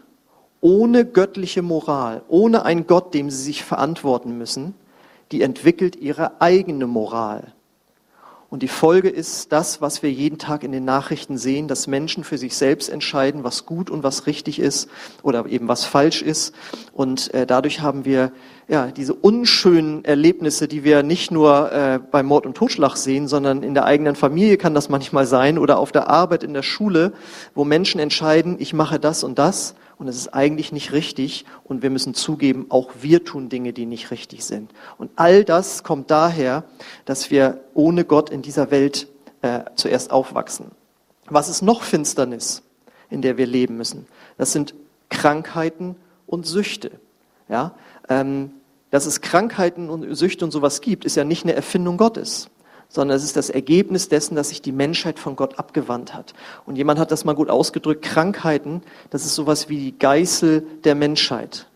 ohne 0.62 1.04
göttliche 1.04 1.60
Moral, 1.60 2.22
ohne 2.28 2.64
einen 2.64 2.86
Gott, 2.86 3.12
dem 3.12 3.28
sie 3.28 3.42
sich 3.42 3.62
verantworten 3.62 4.38
müssen, 4.38 4.74
die 5.34 5.42
entwickelt 5.42 5.96
ihre 5.96 6.40
eigene 6.40 6.86
Moral. 6.86 7.52
Und 8.50 8.62
die 8.62 8.68
Folge 8.68 9.08
ist 9.08 9.50
das, 9.50 9.80
was 9.80 10.04
wir 10.04 10.12
jeden 10.12 10.38
Tag 10.38 10.62
in 10.62 10.70
den 10.70 10.84
Nachrichten 10.84 11.38
sehen, 11.38 11.66
dass 11.66 11.88
Menschen 11.88 12.22
für 12.22 12.38
sich 12.38 12.54
selbst 12.56 12.88
entscheiden, 12.88 13.42
was 13.42 13.66
gut 13.66 13.90
und 13.90 14.04
was 14.04 14.28
richtig 14.28 14.60
ist 14.60 14.88
oder 15.24 15.46
eben 15.46 15.66
was 15.66 15.84
falsch 15.84 16.22
ist. 16.22 16.54
Und 16.92 17.34
äh, 17.34 17.48
dadurch 17.48 17.80
haben 17.80 18.04
wir 18.04 18.30
ja 18.68 18.92
diese 18.92 19.12
unschönen 19.12 20.04
Erlebnisse, 20.04 20.68
die 20.68 20.84
wir 20.84 21.02
nicht 21.02 21.32
nur 21.32 21.72
äh, 21.72 21.98
bei 21.98 22.22
Mord 22.22 22.46
und 22.46 22.56
Totschlag 22.56 22.96
sehen, 22.96 23.26
sondern 23.26 23.64
in 23.64 23.74
der 23.74 23.86
eigenen 23.86 24.14
Familie 24.14 24.56
kann 24.56 24.72
das 24.72 24.88
manchmal 24.88 25.26
sein 25.26 25.58
oder 25.58 25.80
auf 25.80 25.90
der 25.90 26.08
Arbeit, 26.08 26.44
in 26.44 26.54
der 26.54 26.62
Schule, 26.62 27.12
wo 27.56 27.64
Menschen 27.64 27.98
entscheiden, 27.98 28.54
ich 28.60 28.72
mache 28.72 29.00
das 29.00 29.24
und 29.24 29.40
das 29.40 29.74
und 29.98 30.08
es 30.08 30.16
ist 30.16 30.28
eigentlich 30.28 30.72
nicht 30.72 30.92
richtig 30.92 31.44
und 31.64 31.82
wir 31.82 31.90
müssen 31.90 32.14
zugeben, 32.14 32.66
auch 32.68 32.90
wir 33.00 33.24
tun 33.24 33.48
Dinge, 33.48 33.72
die 33.72 33.86
nicht 33.86 34.10
richtig 34.10 34.44
sind. 34.44 34.72
Und 34.98 35.10
all 35.16 35.44
das 35.44 35.84
kommt 35.84 36.10
daher, 36.10 36.64
dass 37.04 37.30
wir 37.30 37.60
ohne 37.74 38.04
Gott 38.04 38.30
in 38.30 38.42
dieser 38.42 38.70
Welt 38.70 39.08
äh, 39.42 39.60
zuerst 39.76 40.10
aufwachsen. 40.10 40.70
Was 41.26 41.48
ist 41.48 41.62
noch 41.62 41.82
Finsternis, 41.82 42.62
in 43.10 43.22
der 43.22 43.36
wir 43.36 43.46
leben 43.46 43.76
müssen? 43.76 44.06
Das 44.36 44.52
sind 44.52 44.74
Krankheiten 45.10 45.96
und 46.26 46.46
Süchte. 46.46 46.90
Ja, 47.48 47.74
ähm, 48.08 48.50
dass 48.90 49.06
es 49.06 49.20
Krankheiten 49.20 49.90
und 49.90 50.14
Süchte 50.14 50.44
und 50.44 50.50
sowas 50.50 50.80
gibt, 50.80 51.04
ist 51.04 51.16
ja 51.16 51.24
nicht 51.24 51.44
eine 51.44 51.54
Erfindung 51.54 51.96
Gottes 51.96 52.48
sondern 52.88 53.16
es 53.16 53.24
ist 53.24 53.36
das 53.36 53.50
Ergebnis 53.50 54.08
dessen, 54.08 54.34
dass 54.36 54.50
sich 54.50 54.62
die 54.62 54.72
Menschheit 54.72 55.18
von 55.18 55.36
Gott 55.36 55.58
abgewandt 55.58 56.14
hat. 56.14 56.34
Und 56.66 56.76
jemand 56.76 56.98
hat 56.98 57.10
das 57.10 57.24
mal 57.24 57.34
gut 57.34 57.50
ausgedrückt, 57.50 58.02
Krankheiten, 58.02 58.82
das 59.10 59.24
ist 59.24 59.34
sowas 59.34 59.68
wie 59.68 59.78
die 59.78 59.98
Geißel 59.98 60.66
der 60.84 60.94
Menschheit. 60.94 61.66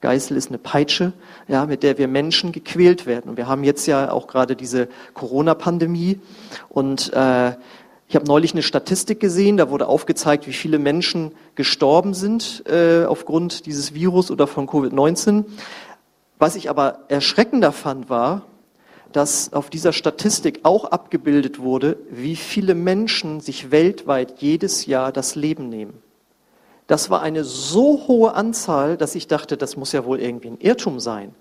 Geißel 0.00 0.36
ist 0.36 0.48
eine 0.48 0.58
Peitsche, 0.58 1.12
ja, 1.48 1.66
mit 1.66 1.82
der 1.82 1.98
wir 1.98 2.06
Menschen 2.06 2.52
gequält 2.52 3.06
werden. 3.06 3.30
Und 3.30 3.36
wir 3.36 3.48
haben 3.48 3.64
jetzt 3.64 3.86
ja 3.86 4.12
auch 4.12 4.28
gerade 4.28 4.54
diese 4.54 4.88
Corona-Pandemie. 5.14 6.20
Und 6.68 7.12
äh, 7.12 7.54
ich 8.08 8.14
habe 8.14 8.24
neulich 8.24 8.52
eine 8.52 8.62
Statistik 8.62 9.18
gesehen, 9.18 9.56
da 9.56 9.70
wurde 9.70 9.88
aufgezeigt, 9.88 10.46
wie 10.46 10.52
viele 10.52 10.78
Menschen 10.78 11.32
gestorben 11.56 12.14
sind 12.14 12.64
äh, 12.66 13.04
aufgrund 13.04 13.66
dieses 13.66 13.92
Virus 13.92 14.30
oder 14.30 14.46
von 14.46 14.68
Covid-19. 14.68 15.44
Was 16.38 16.54
ich 16.54 16.70
aber 16.70 17.00
erschreckender 17.08 17.72
fand, 17.72 18.08
war, 18.08 18.42
dass 19.12 19.52
auf 19.52 19.70
dieser 19.70 19.92
Statistik 19.92 20.60
auch 20.64 20.84
abgebildet 20.84 21.58
wurde, 21.58 21.96
wie 22.10 22.36
viele 22.36 22.74
Menschen 22.74 23.40
sich 23.40 23.70
weltweit 23.70 24.40
jedes 24.40 24.86
Jahr 24.86 25.12
das 25.12 25.34
Leben 25.34 25.68
nehmen. 25.68 26.02
Das 26.86 27.10
war 27.10 27.22
eine 27.22 27.44
so 27.44 28.06
hohe 28.08 28.34
Anzahl, 28.34 28.96
dass 28.96 29.14
ich 29.14 29.26
dachte, 29.26 29.56
das 29.56 29.76
muss 29.76 29.92
ja 29.92 30.04
wohl 30.04 30.20
irgendwie 30.20 30.48
ein 30.48 30.60
Irrtum 30.60 31.00
sein. 31.00 31.34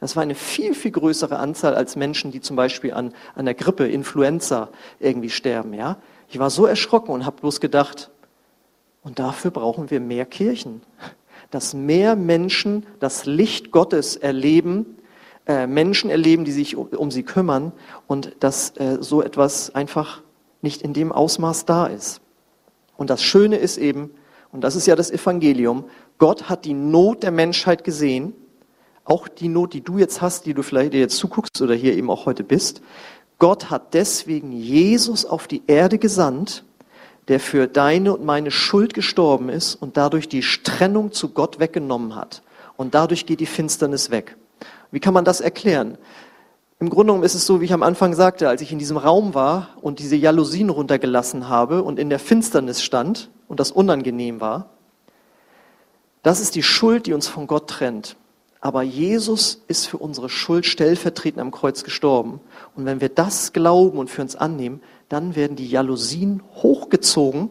Das 0.00 0.16
war 0.16 0.22
eine 0.22 0.34
viel, 0.34 0.74
viel 0.74 0.90
größere 0.90 1.38
Anzahl 1.38 1.74
als 1.74 1.96
Menschen, 1.96 2.30
die 2.30 2.40
zum 2.40 2.56
Beispiel 2.56 2.92
an, 2.92 3.12
an 3.34 3.44
der 3.44 3.54
Grippe, 3.54 3.86
Influenza 3.86 4.68
irgendwie 5.00 5.30
sterben. 5.30 5.72
Ja? 5.74 5.98
Ich 6.28 6.38
war 6.38 6.50
so 6.50 6.66
erschrocken 6.66 7.12
und 7.12 7.26
habe 7.26 7.40
bloß 7.40 7.60
gedacht, 7.60 8.10
und 9.02 9.18
dafür 9.18 9.50
brauchen 9.50 9.90
wir 9.90 10.00
mehr 10.00 10.24
Kirchen. 10.24 10.82
dass 11.54 11.72
mehr 11.72 12.16
Menschen 12.16 12.84
das 12.98 13.26
Licht 13.26 13.70
Gottes 13.70 14.16
erleben, 14.16 14.96
äh, 15.46 15.66
Menschen 15.66 16.10
erleben, 16.10 16.44
die 16.44 16.52
sich 16.52 16.76
um, 16.76 17.10
sie 17.10 17.22
kümmern 17.22 17.72
und 18.06 18.36
dass 18.40 18.76
äh, 18.76 18.98
so 19.00 19.22
etwas 19.22 19.74
einfach 19.74 20.22
nicht 20.62 20.82
in 20.82 20.92
dem 20.94 21.12
Ausmaß 21.12 21.66
da 21.66 21.86
ist. 21.86 22.20
Und 22.96 23.10
das 23.10 23.22
Schöne 23.22 23.56
ist 23.56 23.76
eben, 23.76 24.10
und 24.52 24.62
das 24.62 24.76
ist 24.76 24.86
ja 24.86 24.96
das 24.96 25.10
Evangelium, 25.10 25.84
Gott 26.18 26.48
hat 26.48 26.64
die 26.64 26.74
Not 26.74 27.22
der 27.22 27.30
Menschheit 27.30 27.84
gesehen, 27.84 28.32
auch 29.04 29.28
die 29.28 29.48
Not, 29.48 29.74
die 29.74 29.82
du 29.82 29.98
jetzt 29.98 30.22
hast, 30.22 30.46
die 30.46 30.54
du 30.54 30.62
vielleicht 30.62 30.94
jetzt 30.94 31.18
zuguckst 31.18 31.60
oder 31.60 31.74
hier 31.74 31.94
eben 31.94 32.08
auch 32.08 32.24
heute 32.24 32.44
bist. 32.44 32.80
Gott 33.38 33.70
hat 33.70 33.92
deswegen 33.92 34.52
Jesus 34.52 35.26
auf 35.26 35.46
die 35.46 35.62
Erde 35.66 35.98
gesandt, 35.98 36.64
der 37.28 37.40
für 37.40 37.66
deine 37.66 38.14
und 38.14 38.24
meine 38.24 38.50
Schuld 38.50 38.94
gestorben 38.94 39.48
ist 39.48 39.74
und 39.74 39.96
dadurch 39.96 40.28
die 40.28 40.40
Trennung 40.40 41.12
zu 41.12 41.30
Gott 41.30 41.58
weggenommen 41.58 42.14
hat. 42.14 42.42
Und 42.76 42.94
dadurch 42.94 43.26
geht 43.26 43.40
die 43.40 43.46
Finsternis 43.46 44.10
weg. 44.10 44.36
Wie 44.94 45.00
kann 45.00 45.12
man 45.12 45.24
das 45.24 45.40
erklären? 45.40 45.98
Im 46.78 46.88
Grunde 46.88 47.06
genommen 47.06 47.24
ist 47.24 47.34
es 47.34 47.46
so, 47.46 47.60
wie 47.60 47.64
ich 47.64 47.72
am 47.72 47.82
Anfang 47.82 48.14
sagte, 48.14 48.48
als 48.48 48.62
ich 48.62 48.70
in 48.70 48.78
diesem 48.78 48.96
Raum 48.96 49.34
war 49.34 49.70
und 49.80 49.98
diese 49.98 50.14
Jalousien 50.14 50.70
runtergelassen 50.70 51.48
habe 51.48 51.82
und 51.82 51.98
in 51.98 52.10
der 52.10 52.20
Finsternis 52.20 52.80
stand 52.80 53.28
und 53.48 53.58
das 53.58 53.72
unangenehm 53.72 54.40
war. 54.40 54.70
Das 56.22 56.38
ist 56.38 56.54
die 56.54 56.62
Schuld, 56.62 57.06
die 57.06 57.12
uns 57.12 57.26
von 57.26 57.48
Gott 57.48 57.68
trennt. 57.68 58.14
Aber 58.60 58.82
Jesus 58.82 59.64
ist 59.66 59.86
für 59.86 59.98
unsere 59.98 60.28
Schuld 60.28 60.64
stellvertretend 60.64 61.40
am 61.40 61.50
Kreuz 61.50 61.82
gestorben. 61.82 62.38
Und 62.76 62.86
wenn 62.86 63.00
wir 63.00 63.08
das 63.08 63.52
glauben 63.52 63.98
und 63.98 64.10
für 64.10 64.22
uns 64.22 64.36
annehmen, 64.36 64.80
dann 65.08 65.34
werden 65.34 65.56
die 65.56 65.68
Jalousien 65.68 66.40
hochgezogen 66.54 67.50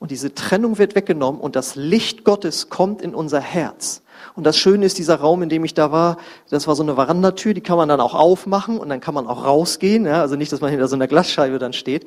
und 0.00 0.10
diese 0.10 0.34
Trennung 0.34 0.78
wird 0.78 0.94
weggenommen 0.94 1.40
und 1.40 1.54
das 1.56 1.76
Licht 1.76 2.24
Gottes 2.24 2.70
kommt 2.70 3.02
in 3.02 3.14
unser 3.14 3.40
Herz. 3.40 4.02
Und 4.34 4.44
das 4.44 4.56
Schöne 4.56 4.86
ist, 4.86 4.98
dieser 4.98 5.16
Raum, 5.16 5.42
in 5.42 5.48
dem 5.48 5.64
ich 5.64 5.74
da 5.74 5.92
war, 5.92 6.16
das 6.48 6.66
war 6.66 6.74
so 6.74 6.82
eine 6.82 6.94
Verandatür, 6.94 7.54
die 7.54 7.60
kann 7.60 7.76
man 7.76 7.88
dann 7.88 8.00
auch 8.00 8.14
aufmachen 8.14 8.78
und 8.78 8.88
dann 8.88 9.00
kann 9.00 9.14
man 9.14 9.26
auch 9.26 9.44
rausgehen. 9.44 10.06
Ja? 10.06 10.20
Also 10.20 10.36
nicht, 10.36 10.52
dass 10.52 10.60
man 10.60 10.70
hinter 10.70 10.88
so 10.88 10.96
einer 10.96 11.08
Glasscheibe 11.08 11.58
dann 11.58 11.72
steht. 11.72 12.06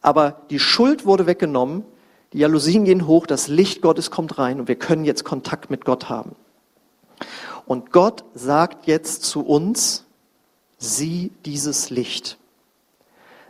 Aber 0.00 0.42
die 0.50 0.58
Schuld 0.58 1.06
wurde 1.06 1.26
weggenommen, 1.26 1.84
die 2.32 2.38
Jalousien 2.38 2.84
gehen 2.84 3.06
hoch, 3.06 3.26
das 3.26 3.48
Licht 3.48 3.82
Gottes 3.82 4.10
kommt 4.10 4.38
rein 4.38 4.60
und 4.60 4.68
wir 4.68 4.76
können 4.76 5.04
jetzt 5.04 5.24
Kontakt 5.24 5.70
mit 5.70 5.84
Gott 5.84 6.08
haben. 6.08 6.34
Und 7.66 7.92
Gott 7.92 8.24
sagt 8.34 8.86
jetzt 8.86 9.24
zu 9.24 9.42
uns, 9.44 10.04
sieh 10.78 11.30
dieses 11.44 11.90
Licht. 11.90 12.38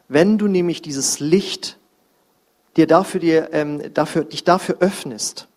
Wenn 0.08 0.36
du 0.36 0.46
nämlich 0.46 0.82
dieses 0.82 1.20
Licht 1.20 1.78
dir 2.76 2.86
dafür, 2.86 3.20
dir, 3.20 3.48
ähm, 3.52 3.94
dafür, 3.94 4.24
dich 4.24 4.44
dafür 4.44 4.76
öffnest, 4.80 5.48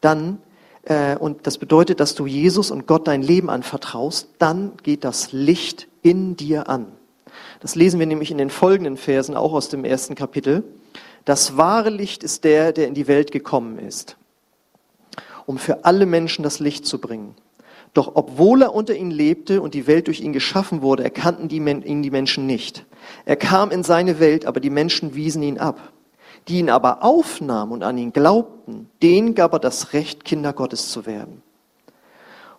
dann, 0.00 0.38
äh, 0.84 1.16
und 1.16 1.46
das 1.46 1.58
bedeutet, 1.58 2.00
dass 2.00 2.14
du 2.14 2.26
Jesus 2.26 2.70
und 2.70 2.86
Gott 2.86 3.06
dein 3.06 3.22
Leben 3.22 3.50
anvertraust, 3.50 4.28
dann 4.38 4.72
geht 4.82 5.04
das 5.04 5.32
Licht 5.32 5.88
in 6.02 6.36
dir 6.36 6.68
an. 6.68 6.86
Das 7.60 7.74
lesen 7.74 8.00
wir 8.00 8.06
nämlich 8.06 8.30
in 8.30 8.38
den 8.38 8.50
folgenden 8.50 8.96
Versen, 8.96 9.36
auch 9.36 9.52
aus 9.52 9.68
dem 9.68 9.84
ersten 9.84 10.14
Kapitel. 10.14 10.64
Das 11.24 11.56
wahre 11.56 11.90
Licht 11.90 12.24
ist 12.24 12.44
der, 12.44 12.72
der 12.72 12.88
in 12.88 12.94
die 12.94 13.06
Welt 13.06 13.30
gekommen 13.30 13.78
ist, 13.78 14.16
um 15.46 15.58
für 15.58 15.84
alle 15.84 16.04
Menschen 16.06 16.42
das 16.42 16.58
Licht 16.58 16.84
zu 16.84 17.00
bringen. 17.00 17.36
Doch 17.94 18.12
obwohl 18.14 18.62
er 18.62 18.74
unter 18.74 18.96
ihnen 18.96 19.10
lebte 19.10 19.60
und 19.60 19.74
die 19.74 19.86
Welt 19.86 20.06
durch 20.06 20.20
ihn 20.20 20.32
geschaffen 20.32 20.82
wurde, 20.82 21.04
erkannten 21.04 21.48
die, 21.48 21.58
ihn 21.58 22.02
die 22.02 22.10
Menschen 22.10 22.46
nicht. 22.46 22.86
Er 23.26 23.36
kam 23.36 23.70
in 23.70 23.82
seine 23.84 24.18
Welt, 24.18 24.46
aber 24.46 24.60
die 24.60 24.70
Menschen 24.70 25.14
wiesen 25.14 25.42
ihn 25.42 25.58
ab. 25.58 25.92
Die 26.48 26.58
ihn 26.58 26.70
aber 26.70 27.04
aufnahmen 27.04 27.72
und 27.72 27.82
an 27.82 27.98
ihn 27.98 28.12
glaubten, 28.12 28.90
denen 29.02 29.34
gab 29.34 29.52
er 29.52 29.58
das 29.58 29.92
Recht, 29.92 30.24
Kinder 30.24 30.52
Gottes 30.52 30.90
zu 30.90 31.06
werden. 31.06 31.42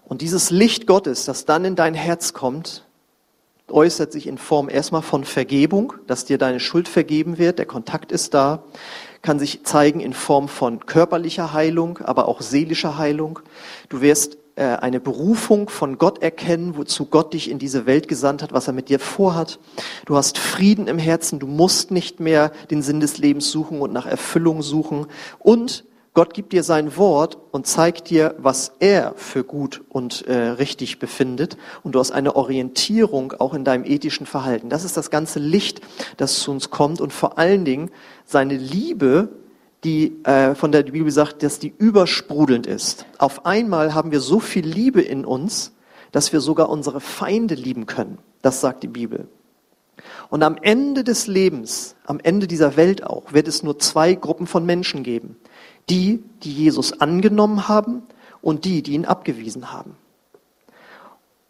Und 0.05 0.21
dieses 0.21 0.49
Licht 0.51 0.87
Gottes, 0.87 1.25
das 1.25 1.45
dann 1.45 1.65
in 1.65 1.75
dein 1.75 1.93
Herz 1.93 2.33
kommt, 2.33 2.85
äußert 3.69 4.11
sich 4.11 4.27
in 4.27 4.37
Form 4.37 4.69
erstmal 4.69 5.01
von 5.01 5.23
Vergebung, 5.23 5.93
dass 6.07 6.25
dir 6.25 6.37
deine 6.37 6.59
Schuld 6.59 6.87
vergeben 6.87 7.37
wird, 7.37 7.59
der 7.59 7.65
Kontakt 7.65 8.11
ist 8.11 8.33
da, 8.33 8.63
kann 9.21 9.39
sich 9.39 9.63
zeigen 9.63 9.99
in 9.99 10.13
Form 10.13 10.47
von 10.47 10.85
körperlicher 10.85 11.53
Heilung, 11.53 11.99
aber 11.99 12.27
auch 12.27 12.41
seelischer 12.41 12.97
Heilung. 12.97 13.39
Du 13.89 14.01
wirst 14.01 14.37
äh, 14.55 14.63
eine 14.63 14.99
Berufung 14.99 15.69
von 15.69 15.97
Gott 15.97 16.21
erkennen, 16.21 16.77
wozu 16.77 17.05
Gott 17.05 17.33
dich 17.33 17.49
in 17.49 17.57
diese 17.57 17.85
Welt 17.85 18.07
gesandt 18.07 18.43
hat, 18.43 18.53
was 18.53 18.67
er 18.67 18.73
mit 18.73 18.89
dir 18.89 18.99
vorhat. 18.99 19.59
Du 20.05 20.15
hast 20.15 20.37
Frieden 20.37 20.87
im 20.87 20.99
Herzen, 20.99 21.39
du 21.39 21.47
musst 21.47 21.89
nicht 21.89 22.19
mehr 22.19 22.51
den 22.69 22.81
Sinn 22.81 22.99
des 22.99 23.17
Lebens 23.17 23.49
suchen 23.49 23.81
und 23.81 23.93
nach 23.93 24.05
Erfüllung 24.05 24.61
suchen. 24.61 25.07
Und 25.39 25.85
Gott 26.13 26.35
gibt 26.35 26.53
dir 26.53 26.61
sein 26.61 26.95
Wort 26.97 27.39
und 27.49 27.65
zeigt 27.65 28.11
dir, 28.11 28.35
was 28.37 28.73
er 28.77 29.15
für 29.15 29.43
gut 29.43 29.83
und 29.89 30.27
äh, 30.27 30.49
richtig 30.49 30.99
befindet. 30.99 31.57
Und 31.81 31.95
du 31.95 31.99
hast 31.99 32.11
eine 32.11 32.35
Orientierung 32.35 33.33
auch 33.39 33.55
in 33.55 33.63
deinem 33.63 33.83
ethischen 33.83 34.27
Verhalten. 34.27 34.69
Das 34.69 34.83
ist 34.83 34.95
das 34.95 35.09
ganze 35.09 35.39
Licht, 35.39 35.81
das 36.17 36.39
zu 36.39 36.51
uns 36.51 36.69
kommt 36.69 37.01
und 37.01 37.11
vor 37.11 37.39
allen 37.39 37.65
Dingen 37.65 37.89
seine 38.25 38.55
Liebe 38.55 39.29
die 39.83 40.23
äh, 40.23 40.55
von 40.55 40.71
der 40.71 40.83
Bibel 40.83 41.11
sagt, 41.11 41.43
dass 41.43 41.59
die 41.59 41.73
übersprudelnd 41.77 42.67
ist. 42.67 43.05
Auf 43.17 43.45
einmal 43.45 43.93
haben 43.93 44.11
wir 44.11 44.21
so 44.21 44.39
viel 44.39 44.65
Liebe 44.65 45.01
in 45.01 45.25
uns, 45.25 45.73
dass 46.11 46.31
wir 46.31 46.39
sogar 46.39 46.69
unsere 46.69 47.01
Feinde 47.01 47.55
lieben 47.55 47.85
können. 47.85 48.17
Das 48.41 48.61
sagt 48.61 48.83
die 48.83 48.87
Bibel. 48.87 49.27
Und 50.29 50.43
am 50.43 50.57
Ende 50.61 51.03
des 51.03 51.27
Lebens, 51.27 51.95
am 52.05 52.19
Ende 52.19 52.47
dieser 52.47 52.75
Welt 52.77 53.03
auch, 53.03 53.33
wird 53.33 53.47
es 53.47 53.63
nur 53.63 53.77
zwei 53.79 54.13
Gruppen 54.13 54.47
von 54.47 54.65
Menschen 54.65 55.03
geben. 55.03 55.37
Die, 55.89 56.23
die 56.43 56.53
Jesus 56.53 57.01
angenommen 57.01 57.67
haben 57.67 58.03
und 58.41 58.65
die, 58.65 58.81
die 58.83 58.93
ihn 58.93 59.05
abgewiesen 59.05 59.71
haben. 59.71 59.95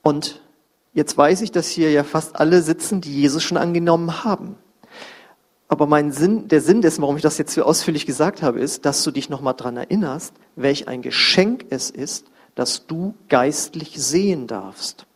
Und 0.02 0.42
jetzt 0.94 1.18
weiß 1.18 1.42
ich, 1.42 1.52
dass 1.52 1.68
hier 1.68 1.92
ja 1.92 2.04
fast 2.04 2.36
alle 2.36 2.62
sitzen, 2.62 3.00
die 3.00 3.14
Jesus 3.14 3.44
schon 3.44 3.58
angenommen 3.58 4.24
haben. 4.24 4.56
Aber 5.74 5.88
mein 5.88 6.12
Sinn, 6.12 6.48
der 6.50 6.62
Sinn 6.62 6.84
dessen, 6.84 7.02
warum 7.02 7.16
ich 7.16 7.24
das 7.24 7.40
jetzt 7.40 7.56
so 7.56 7.64
ausführlich 7.64 8.06
gesagt 8.06 8.44
habe, 8.44 8.60
ist, 8.60 8.86
dass 8.86 9.04
du 9.04 9.10
dich 9.10 9.32
nochmal 9.32 9.56
dran 9.56 9.76
erinnerst, 9.76 10.36
welch 10.56 10.88
ein 10.88 11.02
Geschenk 11.02 11.66
es 11.72 11.90
ist, 11.90 12.28
dass 12.54 12.86
du 12.86 13.16
geistlich 13.28 13.96
sehen 13.98 14.46
darfst. 14.46 15.08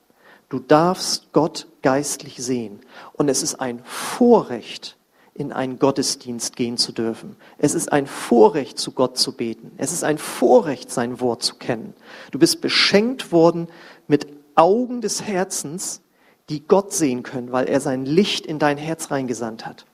Du 0.50 0.58
darfst 0.58 1.32
Gott 1.32 1.68
geistlich 1.84 2.38
sehen. 2.38 2.80
Und 3.14 3.30
es 3.30 3.44
ist 3.44 3.62
ein 3.62 3.82
Vorrecht, 3.84 4.98
in 5.36 5.52
einen 5.52 5.78
Gottesdienst 5.78 6.56
gehen 6.56 6.78
zu 6.78 6.92
dürfen. 6.92 7.36
Es 7.60 7.76
ist 7.76 7.92
ein 7.92 8.08
Vorrecht, 8.08 8.80
zu 8.80 8.94
Gott 8.94 9.16
zu 9.20 9.34
beten. 9.34 9.74
Es 9.78 9.94
ist 9.94 10.04
ein 10.04 10.18
Vorrecht, 10.18 10.90
sein 10.90 11.22
Wort 11.22 11.44
zu 11.44 11.54
kennen. 11.58 11.94
Du 12.32 12.40
bist 12.40 12.62
beschenkt 12.62 13.32
worden 13.32 13.68
mit 14.08 14.26
Augen 14.56 15.02
des 15.02 15.22
Herzens, 15.22 16.02
die 16.50 16.68
Gott 16.68 16.94
sehen 16.94 17.22
können, 17.22 17.52
weil 17.52 17.68
er 17.68 17.80
sein 17.80 18.08
Licht 18.08 18.48
in 18.48 18.58
dein 18.58 18.80
Herz 18.80 19.12
reingesandt 19.12 19.68
hat. 19.68 19.86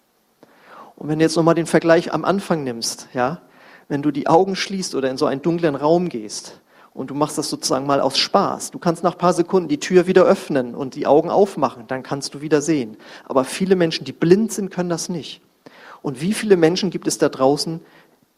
Und 1.03 1.09
wenn 1.09 1.19
du 1.19 1.25
jetzt 1.25 1.35
nochmal 1.35 1.53
den 1.53 1.65
Vergleich 1.65 2.13
am 2.13 2.23
Anfang 2.23 2.63
nimmst, 2.63 3.09
ja, 3.13 3.41
wenn 3.89 4.01
du 4.01 4.11
die 4.11 4.27
Augen 4.27 4.55
schließt 4.55 4.95
oder 4.95 5.11
in 5.11 5.17
so 5.17 5.25
einen 5.25 5.41
dunklen 5.41 5.75
Raum 5.75 6.07
gehst 6.07 6.61
und 6.93 7.09
du 7.09 7.13
machst 7.13 7.37
das 7.37 7.49
sozusagen 7.49 7.85
mal 7.85 7.99
aus 7.99 8.17
Spaß, 8.17 8.71
du 8.71 8.79
kannst 8.79 9.03
nach 9.03 9.11
ein 9.11 9.17
paar 9.17 9.33
Sekunden 9.33 9.67
die 9.67 9.81
Tür 9.81 10.07
wieder 10.07 10.23
öffnen 10.23 10.73
und 10.73 10.95
die 10.95 11.05
Augen 11.05 11.29
aufmachen, 11.29 11.87
dann 11.87 12.03
kannst 12.03 12.35
du 12.35 12.39
wieder 12.39 12.61
sehen. 12.61 12.95
Aber 13.25 13.43
viele 13.43 13.75
Menschen, 13.75 14.05
die 14.05 14.13
blind 14.13 14.53
sind, 14.53 14.71
können 14.71 14.89
das 14.89 15.09
nicht. 15.09 15.41
Und 16.01 16.21
wie 16.21 16.33
viele 16.33 16.55
Menschen 16.55 16.89
gibt 16.89 17.05
es 17.05 17.17
da 17.17 17.27
draußen, 17.27 17.81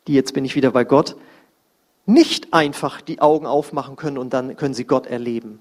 die 0.07 0.15
jetzt 0.15 0.33
bin 0.33 0.43
ich 0.43 0.55
wieder 0.55 0.71
bei 0.71 0.85
Gott, 0.85 1.17
nicht 2.07 2.51
einfach 2.51 2.99
die 2.99 3.21
Augen 3.21 3.45
aufmachen 3.45 3.95
können 3.95 4.17
und 4.17 4.33
dann 4.33 4.55
können 4.55 4.73
sie 4.73 4.85
Gott 4.85 5.05
erleben, 5.05 5.59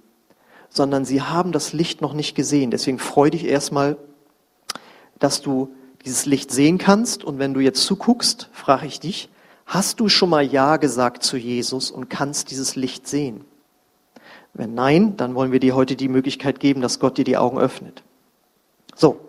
sondern 0.71 1.05
sie 1.05 1.21
haben 1.21 1.53
das 1.53 1.75
Licht 1.75 2.01
noch 2.01 2.15
nicht 2.15 2.35
gesehen. 2.35 2.71
Deswegen 2.71 2.99
freu 2.99 3.29
dich 3.29 3.45
erstmal, 3.45 3.99
dass 5.19 5.43
du 5.43 5.69
dieses 6.05 6.27
Licht 6.27 6.51
sehen 6.51 6.79
kannst. 6.79 7.25
Und 7.25 7.39
wenn 7.39 7.55
du 7.55 7.61
jetzt 7.61 7.85
zuguckst, 7.85 8.49
frage 8.53 8.87
ich 8.87 9.01
dich, 9.01 9.29
hast 9.67 10.01
du 10.01 10.09
schon 10.09 10.31
mal 10.31 10.45
Ja 10.45 10.77
gesagt 10.77 11.23
zu 11.23 11.37
Jesus 11.37 11.91
und 11.91 12.11
kannst 12.11 12.51
dieses 12.51 12.77
Licht 12.77 13.07
sehen? 13.07 13.45
Wenn 14.53 14.75
nein, 14.75 15.17
dann 15.17 15.35
wollen 15.35 15.53
wir 15.53 15.61
dir 15.61 15.75
heute 15.75 15.97
die 15.97 16.09
Möglichkeit 16.09 16.61
geben, 16.61 16.81
dass 16.81 17.01
Gott 17.01 17.19
dir 17.19 17.25
die 17.25 17.37
Augen 17.37 17.59
öffnet. 17.59 18.03
So. 18.95 19.21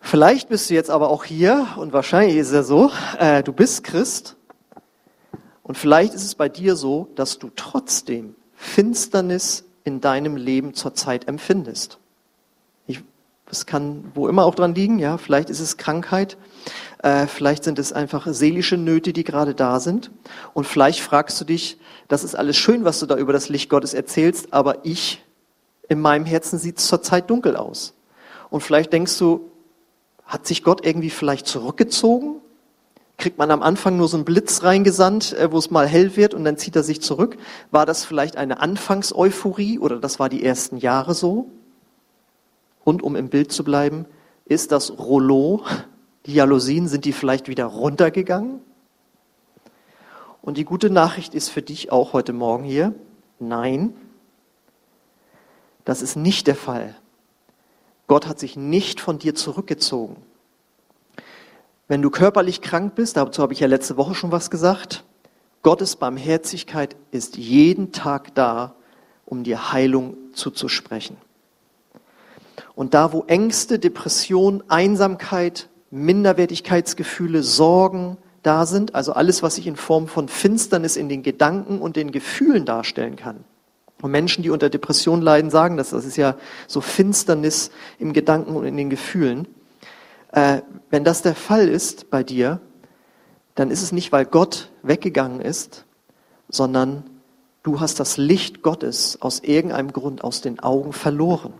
Vielleicht 0.00 0.48
bist 0.48 0.70
du 0.70 0.74
jetzt 0.74 0.90
aber 0.90 1.10
auch 1.10 1.24
hier 1.24 1.68
und 1.76 1.92
wahrscheinlich 1.92 2.36
ist 2.36 2.48
es 2.48 2.54
ja 2.54 2.62
so, 2.62 2.90
äh, 3.18 3.42
du 3.42 3.52
bist 3.52 3.84
Christ 3.84 4.36
und 5.62 5.78
vielleicht 5.78 6.14
ist 6.14 6.24
es 6.24 6.34
bei 6.34 6.48
dir 6.48 6.74
so, 6.74 7.08
dass 7.14 7.38
du 7.38 7.48
trotzdem 7.54 8.34
Finsternis 8.56 9.62
in 9.84 10.00
deinem 10.00 10.34
Leben 10.36 10.74
zurzeit 10.74 11.28
empfindest. 11.28 11.99
Das 13.50 13.66
kann 13.66 14.04
wo 14.14 14.28
immer 14.28 14.44
auch 14.44 14.54
dran 14.54 14.74
liegen, 14.74 14.98
ja. 14.98 15.18
Vielleicht 15.18 15.50
ist 15.50 15.60
es 15.60 15.76
Krankheit, 15.76 16.38
äh, 17.02 17.26
vielleicht 17.26 17.64
sind 17.64 17.78
es 17.78 17.92
einfach 17.92 18.26
seelische 18.30 18.76
Nöte, 18.76 19.12
die 19.12 19.24
gerade 19.24 19.54
da 19.54 19.80
sind. 19.80 20.10
Und 20.54 20.66
vielleicht 20.66 21.00
fragst 21.00 21.40
du 21.40 21.44
dich, 21.44 21.78
das 22.08 22.24
ist 22.24 22.34
alles 22.34 22.56
schön, 22.56 22.84
was 22.84 23.00
du 23.00 23.06
da 23.06 23.16
über 23.16 23.32
das 23.32 23.48
Licht 23.48 23.68
Gottes 23.68 23.92
erzählst, 23.92 24.52
aber 24.52 24.84
ich, 24.84 25.22
in 25.88 26.00
meinem 26.00 26.24
Herzen 26.24 26.58
sieht 26.58 26.78
es 26.78 26.86
zurzeit 26.86 27.28
dunkel 27.28 27.56
aus. 27.56 27.94
Und 28.50 28.62
vielleicht 28.62 28.92
denkst 28.92 29.18
du, 29.18 29.50
hat 30.24 30.46
sich 30.46 30.62
Gott 30.62 30.86
irgendwie 30.86 31.10
vielleicht 31.10 31.46
zurückgezogen? 31.46 32.40
kriegt 33.20 33.38
man 33.38 33.50
am 33.50 33.62
Anfang 33.62 33.96
nur 33.96 34.08
so 34.08 34.16
einen 34.16 34.24
Blitz 34.24 34.64
reingesandt, 34.64 35.34
äh, 35.34 35.52
wo 35.52 35.58
es 35.58 35.70
mal 35.70 35.86
hell 35.86 36.16
wird 36.16 36.34
und 36.34 36.42
dann 36.44 36.56
zieht 36.56 36.74
er 36.74 36.82
sich 36.82 37.00
zurück. 37.00 37.36
War 37.70 37.86
das 37.86 38.04
vielleicht 38.04 38.36
eine 38.36 38.60
Anfangseuphorie 38.60 39.78
oder 39.78 39.98
das 40.00 40.18
war 40.18 40.28
die 40.28 40.42
ersten 40.42 40.78
Jahre 40.78 41.14
so? 41.14 41.50
Und 42.90 43.04
um 43.04 43.14
im 43.14 43.28
Bild 43.28 43.52
zu 43.52 43.62
bleiben, 43.62 44.04
ist 44.46 44.72
das 44.72 44.98
Rollo, 44.98 45.62
die 46.26 46.34
Jalousien, 46.34 46.88
sind 46.88 47.04
die 47.04 47.12
vielleicht 47.12 47.46
wieder 47.46 47.66
runtergegangen? 47.66 48.58
Und 50.42 50.56
die 50.56 50.64
gute 50.64 50.90
Nachricht 50.90 51.32
ist 51.36 51.50
für 51.50 51.62
dich 51.62 51.92
auch 51.92 52.12
heute 52.14 52.32
Morgen 52.32 52.64
hier, 52.64 52.92
nein, 53.38 53.94
das 55.84 56.02
ist 56.02 56.16
nicht 56.16 56.48
der 56.48 56.56
Fall. 56.56 56.96
Gott 58.08 58.26
hat 58.26 58.40
sich 58.40 58.56
nicht 58.56 59.00
von 59.00 59.20
dir 59.20 59.36
zurückgezogen. 59.36 60.16
Wenn 61.86 62.02
du 62.02 62.10
körperlich 62.10 62.60
krank 62.60 62.96
bist, 62.96 63.16
dazu 63.16 63.40
habe 63.40 63.52
ich 63.52 63.60
ja 63.60 63.68
letzte 63.68 63.96
Woche 63.98 64.16
schon 64.16 64.32
was 64.32 64.50
gesagt, 64.50 65.04
Gottes 65.62 65.94
Barmherzigkeit 65.94 66.96
ist 67.12 67.36
jeden 67.36 67.92
Tag 67.92 68.34
da, 68.34 68.74
um 69.26 69.44
dir 69.44 69.70
Heilung 69.70 70.16
zuzusprechen. 70.32 71.29
Und 72.74 72.94
da, 72.94 73.12
wo 73.12 73.24
Ängste, 73.26 73.78
Depression, 73.78 74.62
Einsamkeit, 74.68 75.68
Minderwertigkeitsgefühle, 75.90 77.42
Sorgen 77.42 78.16
da 78.42 78.64
sind, 78.64 78.94
also 78.94 79.12
alles, 79.12 79.42
was 79.42 79.56
sich 79.56 79.66
in 79.66 79.76
Form 79.76 80.08
von 80.08 80.28
Finsternis 80.28 80.96
in 80.96 81.08
den 81.08 81.22
Gedanken 81.22 81.80
und 81.80 81.96
den 81.96 82.10
Gefühlen 82.10 82.64
darstellen 82.64 83.16
kann. 83.16 83.44
Und 84.00 84.10
Menschen, 84.10 84.42
die 84.42 84.50
unter 84.50 84.70
Depression 84.70 85.20
leiden, 85.20 85.50
sagen 85.50 85.76
das. 85.76 85.90
Das 85.90 86.04
ist 86.04 86.16
ja 86.16 86.36
so 86.66 86.80
Finsternis 86.80 87.70
im 87.98 88.12
Gedanken 88.12 88.56
und 88.56 88.64
in 88.64 88.76
den 88.76 88.88
Gefühlen. 88.88 89.46
Äh, 90.32 90.62
wenn 90.88 91.04
das 91.04 91.22
der 91.22 91.34
Fall 91.34 91.68
ist 91.68 92.10
bei 92.10 92.22
dir, 92.22 92.60
dann 93.54 93.70
ist 93.70 93.82
es 93.82 93.92
nicht, 93.92 94.12
weil 94.12 94.24
Gott 94.24 94.70
weggegangen 94.82 95.40
ist, 95.40 95.84
sondern 96.48 97.04
du 97.62 97.80
hast 97.80 98.00
das 98.00 98.16
Licht 98.16 98.62
Gottes 98.62 99.18
aus 99.20 99.40
irgendeinem 99.40 99.92
Grund 99.92 100.24
aus 100.24 100.40
den 100.40 100.60
Augen 100.60 100.92
verloren. 100.92 101.52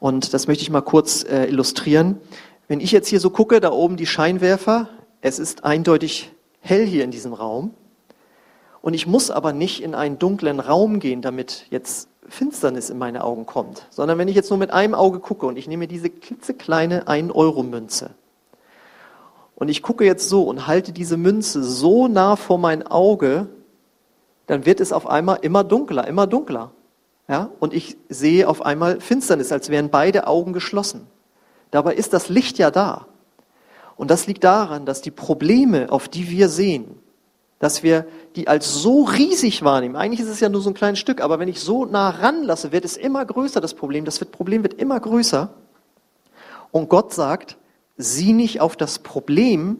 Und 0.00 0.32
das 0.34 0.46
möchte 0.46 0.62
ich 0.62 0.70
mal 0.70 0.82
kurz 0.82 1.24
äh, 1.24 1.46
illustrieren. 1.46 2.20
Wenn 2.68 2.80
ich 2.80 2.92
jetzt 2.92 3.08
hier 3.08 3.20
so 3.20 3.30
gucke, 3.30 3.60
da 3.60 3.72
oben 3.72 3.96
die 3.96 4.06
Scheinwerfer, 4.06 4.88
es 5.20 5.38
ist 5.38 5.64
eindeutig 5.64 6.32
hell 6.60 6.86
hier 6.86 7.04
in 7.04 7.10
diesem 7.10 7.32
Raum. 7.32 7.72
Und 8.80 8.94
ich 8.94 9.06
muss 9.06 9.30
aber 9.30 9.52
nicht 9.52 9.82
in 9.82 9.94
einen 9.94 10.18
dunklen 10.18 10.60
Raum 10.60 11.00
gehen, 11.00 11.22
damit 11.22 11.66
jetzt 11.70 12.08
Finsternis 12.28 12.90
in 12.90 12.98
meine 12.98 13.24
Augen 13.24 13.46
kommt, 13.46 13.86
sondern 13.90 14.18
wenn 14.18 14.28
ich 14.28 14.36
jetzt 14.36 14.50
nur 14.50 14.58
mit 14.58 14.70
einem 14.70 14.94
Auge 14.94 15.18
gucke 15.18 15.46
und 15.46 15.56
ich 15.56 15.66
nehme 15.66 15.88
diese 15.88 16.10
klitzekleine 16.10 17.08
1-Euro-Münze 17.08 18.10
und 19.56 19.68
ich 19.68 19.82
gucke 19.82 20.04
jetzt 20.04 20.28
so 20.28 20.42
und 20.42 20.66
halte 20.66 20.92
diese 20.92 21.16
Münze 21.16 21.62
so 21.64 22.06
nah 22.06 22.36
vor 22.36 22.58
mein 22.58 22.86
Auge, 22.86 23.48
dann 24.46 24.66
wird 24.66 24.80
es 24.80 24.92
auf 24.92 25.06
einmal 25.06 25.38
immer 25.42 25.64
dunkler, 25.64 26.06
immer 26.06 26.26
dunkler. 26.26 26.70
Ja? 27.28 27.50
Und 27.60 27.74
ich 27.74 27.96
sehe 28.08 28.48
auf 28.48 28.62
einmal 28.62 29.00
Finsternis, 29.00 29.52
als 29.52 29.68
wären 29.68 29.90
beide 29.90 30.26
Augen 30.26 30.52
geschlossen. 30.52 31.06
Dabei 31.70 31.94
ist 31.94 32.12
das 32.12 32.28
Licht 32.28 32.58
ja 32.58 32.70
da. 32.70 33.06
Und 33.96 34.10
das 34.10 34.26
liegt 34.26 34.44
daran, 34.44 34.86
dass 34.86 35.02
die 35.02 35.10
Probleme, 35.10 35.90
auf 35.90 36.08
die 36.08 36.30
wir 36.30 36.48
sehen, 36.48 36.86
dass 37.58 37.82
wir 37.82 38.06
die 38.36 38.46
als 38.46 38.74
so 38.74 39.02
riesig 39.02 39.64
wahrnehmen. 39.64 39.96
Eigentlich 39.96 40.20
ist 40.20 40.28
es 40.28 40.40
ja 40.40 40.48
nur 40.48 40.60
so 40.60 40.70
ein 40.70 40.74
kleines 40.74 41.00
Stück, 41.00 41.20
aber 41.20 41.38
wenn 41.40 41.48
ich 41.48 41.60
so 41.60 41.84
nah 41.84 42.10
ranlasse, 42.10 42.70
wird 42.70 42.84
es 42.84 42.96
immer 42.96 43.24
größer, 43.24 43.60
das 43.60 43.74
Problem. 43.74 44.04
Das 44.04 44.24
Problem 44.24 44.62
wird 44.62 44.74
immer 44.74 44.98
größer. 45.00 45.50
Und 46.70 46.88
Gott 46.88 47.12
sagt, 47.12 47.58
sieh 47.96 48.32
nicht 48.32 48.60
auf 48.60 48.76
das 48.76 49.00
Problem, 49.00 49.78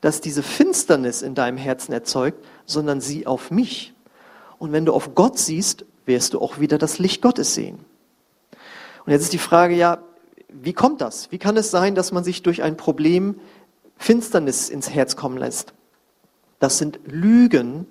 das 0.00 0.22
diese 0.22 0.42
Finsternis 0.42 1.20
in 1.20 1.34
deinem 1.34 1.58
Herzen 1.58 1.92
erzeugt, 1.92 2.42
sondern 2.64 3.02
sieh 3.02 3.26
auf 3.26 3.50
mich. 3.50 3.92
Und 4.58 4.72
wenn 4.72 4.86
du 4.86 4.94
auf 4.94 5.14
Gott 5.14 5.38
siehst, 5.38 5.84
wirst 6.06 6.34
du 6.34 6.40
auch 6.40 6.58
wieder 6.58 6.78
das 6.78 6.98
Licht 6.98 7.22
Gottes 7.22 7.54
sehen. 7.54 7.78
Und 9.04 9.12
jetzt 9.12 9.22
ist 9.22 9.32
die 9.32 9.38
Frage, 9.38 9.74
ja, 9.74 9.98
wie 10.48 10.72
kommt 10.72 11.00
das? 11.00 11.30
Wie 11.30 11.38
kann 11.38 11.56
es 11.56 11.70
sein, 11.70 11.94
dass 11.94 12.12
man 12.12 12.24
sich 12.24 12.42
durch 12.42 12.62
ein 12.62 12.76
Problem 12.76 13.38
Finsternis 13.96 14.68
ins 14.68 14.90
Herz 14.90 15.16
kommen 15.16 15.36
lässt? 15.36 15.72
Das 16.58 16.78
sind 16.78 17.00
Lügen, 17.06 17.86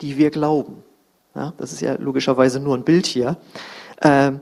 die 0.00 0.18
wir 0.18 0.30
glauben. 0.30 0.82
Ja, 1.34 1.52
das 1.56 1.72
ist 1.72 1.80
ja 1.80 1.94
logischerweise 1.94 2.60
nur 2.60 2.76
ein 2.76 2.84
Bild 2.84 3.06
hier. 3.06 3.36
Ähm, 4.02 4.40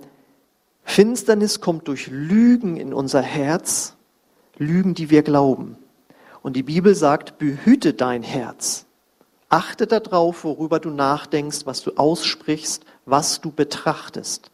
Finsternis 0.85 1.61
kommt 1.61 1.89
durch 1.89 2.09
Lügen 2.09 2.77
in 2.77 2.93
unser 2.93 3.23
Herz, 3.23 3.97
Lügen, 4.59 4.95
die 4.95 5.11
wir 5.11 5.23
glauben. 5.23 5.77
Und 6.43 6.57
die 6.57 6.63
Bibel 6.63 6.95
sagt, 6.95 7.39
behüte 7.39 7.95
dein 7.95 8.23
Herz. 8.23 8.87
Achte 9.53 9.87
darauf, 9.87 10.45
worüber 10.45 10.81
du 10.81 10.89
nachdenkst, 10.89 11.67
was 11.67 11.83
du 11.83 11.93
aussprichst, 11.97 12.87
was 13.05 13.43
du 13.43 13.53
betrachtest. 13.53 14.51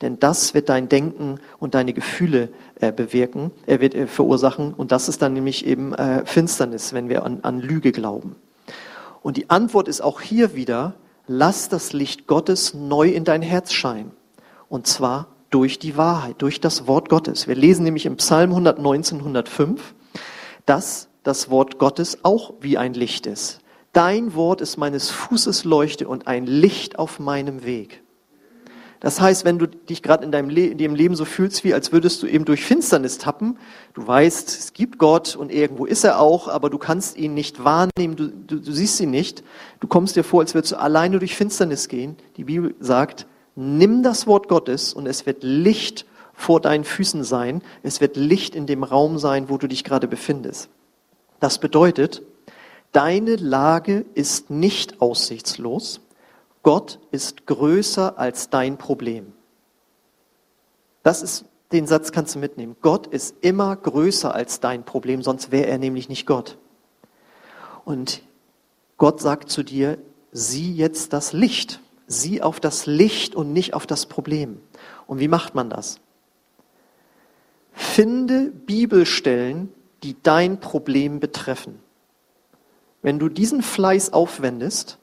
Denn 0.00 0.18
das 0.18 0.54
wird 0.54 0.70
dein 0.70 0.88
Denken 0.88 1.38
und 1.58 1.74
deine 1.74 1.92
Gefühle 1.92 2.48
äh, 2.80 2.90
bewirken, 2.90 3.50
er 3.66 3.82
wird 3.82 3.94
äh, 3.94 4.06
verursachen. 4.06 4.72
Und 4.72 4.90
das 4.90 5.10
ist 5.10 5.20
dann 5.20 5.34
nämlich 5.34 5.66
eben 5.66 5.92
äh, 5.92 6.24
Finsternis, 6.24 6.94
wenn 6.94 7.10
wir 7.10 7.24
an, 7.24 7.40
an 7.42 7.60
Lüge 7.60 7.92
glauben. 7.92 8.36
Und 9.22 9.36
die 9.36 9.50
Antwort 9.50 9.86
ist 9.86 10.00
auch 10.00 10.22
hier 10.22 10.54
wieder, 10.54 10.94
lass 11.26 11.68
das 11.68 11.92
Licht 11.92 12.26
Gottes 12.26 12.72
neu 12.72 13.10
in 13.10 13.24
dein 13.24 13.42
Herz 13.42 13.74
scheinen. 13.74 14.12
Und 14.70 14.86
zwar 14.86 15.26
durch 15.50 15.78
die 15.78 15.98
Wahrheit, 15.98 16.36
durch 16.38 16.58
das 16.58 16.86
Wort 16.86 17.10
Gottes. 17.10 17.48
Wir 17.48 17.54
lesen 17.54 17.82
nämlich 17.84 18.06
im 18.06 18.16
Psalm 18.16 18.52
119, 18.52 19.18
105, 19.18 19.94
dass 20.64 21.08
das 21.22 21.50
Wort 21.50 21.78
Gottes 21.78 22.24
auch 22.24 22.54
wie 22.60 22.78
ein 22.78 22.94
Licht 22.94 23.26
ist. 23.26 23.60
Dein 23.92 24.34
Wort 24.34 24.60
ist 24.60 24.76
meines 24.76 25.10
Fußes 25.10 25.64
Leuchte 25.64 26.08
und 26.08 26.26
ein 26.26 26.46
Licht 26.46 26.98
auf 26.98 27.18
meinem 27.18 27.64
Weg. 27.64 28.02
Das 29.00 29.20
heißt, 29.20 29.44
wenn 29.44 29.58
du 29.58 29.68
dich 29.68 30.02
gerade 30.02 30.24
in 30.24 30.32
deinem 30.32 30.50
Le 30.50 30.66
in 30.66 30.78
dem 30.78 30.94
Leben 30.94 31.14
so 31.14 31.24
fühlst, 31.24 31.62
wie 31.62 31.72
als 31.72 31.92
würdest 31.92 32.22
du 32.22 32.26
eben 32.26 32.44
durch 32.44 32.64
Finsternis 32.64 33.18
tappen, 33.18 33.56
du 33.94 34.04
weißt, 34.04 34.48
es 34.48 34.72
gibt 34.72 34.98
Gott 34.98 35.36
und 35.36 35.52
irgendwo 35.52 35.86
ist 35.86 36.02
er 36.02 36.20
auch, 36.20 36.48
aber 36.48 36.68
du 36.68 36.78
kannst 36.78 37.16
ihn 37.16 37.32
nicht 37.32 37.62
wahrnehmen, 37.62 38.16
du, 38.16 38.28
du, 38.28 38.58
du 38.58 38.72
siehst 38.72 39.00
ihn 39.00 39.10
nicht. 39.10 39.44
Du 39.78 39.86
kommst 39.86 40.16
dir 40.16 40.24
vor, 40.24 40.40
als 40.40 40.54
würdest 40.54 40.72
du 40.72 40.80
alleine 40.80 41.20
durch 41.20 41.36
Finsternis 41.36 41.86
gehen. 41.86 42.16
Die 42.36 42.44
Bibel 42.44 42.74
sagt, 42.80 43.26
nimm 43.54 44.02
das 44.02 44.26
Wort 44.26 44.48
Gottes 44.48 44.92
und 44.92 45.06
es 45.06 45.26
wird 45.26 45.44
Licht 45.44 46.04
vor 46.34 46.60
deinen 46.60 46.84
Füßen 46.84 47.22
sein. 47.22 47.62
Es 47.84 48.00
wird 48.00 48.16
Licht 48.16 48.56
in 48.56 48.66
dem 48.66 48.82
Raum 48.82 49.18
sein, 49.18 49.48
wo 49.48 49.58
du 49.58 49.68
dich 49.68 49.84
gerade 49.84 50.08
befindest. 50.08 50.70
Das 51.38 51.58
bedeutet, 51.58 52.22
deine 52.92 53.36
Lage 53.36 54.04
ist 54.14 54.50
nicht 54.50 55.00
aussichtslos 55.00 56.00
Gott 56.68 56.98
ist 57.10 57.46
größer 57.46 58.18
als 58.18 58.50
dein 58.50 58.76
Problem. 58.76 59.32
Das 61.02 61.22
ist, 61.22 61.46
den 61.72 61.86
Satz 61.86 62.12
kannst 62.12 62.34
du 62.34 62.38
mitnehmen. 62.38 62.76
Gott 62.82 63.06
ist 63.06 63.36
immer 63.40 63.74
größer 63.74 64.34
als 64.34 64.60
dein 64.60 64.84
Problem, 64.84 65.22
sonst 65.22 65.50
wäre 65.50 65.66
er 65.66 65.78
nämlich 65.78 66.10
nicht 66.10 66.26
Gott. 66.26 66.58
Und 67.86 68.22
Gott 68.98 69.20
sagt 69.20 69.50
zu 69.50 69.62
dir, 69.62 69.96
sieh 70.32 70.74
jetzt 70.74 71.14
das 71.14 71.32
Licht. 71.32 71.80
Sieh 72.06 72.42
auf 72.42 72.60
das 72.60 72.86
Licht 72.86 73.34
und 73.34 73.54
nicht 73.54 73.74
auf 73.74 73.86
das 73.86 74.04
Problem. 74.04 74.60
Und 75.06 75.20
wie 75.20 75.28
macht 75.28 75.54
man 75.54 75.70
das? 75.70 76.00
Finde 77.72 78.50
Bibelstellen, 78.50 79.72
die 80.02 80.16
dein 80.22 80.60
Problem 80.60 81.18
betreffen. 81.20 81.80
Wenn 83.08 83.18
du 83.18 83.30
diesen 83.30 83.62
Fleiß 83.62 84.12
aufwendest, 84.12 84.98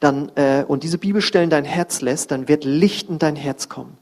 dann, 0.00 0.32
äh, 0.34 0.64
und 0.66 0.82
diese 0.82 0.98
Bibelstellen 0.98 1.48
dein 1.48 1.64
Herz 1.64 2.00
lässt, 2.00 2.32
dann 2.32 2.48
wird 2.48 2.64
Licht 2.64 3.08
in 3.08 3.20
dein 3.20 3.36
Herz 3.36 3.68
kommen. 3.68 3.98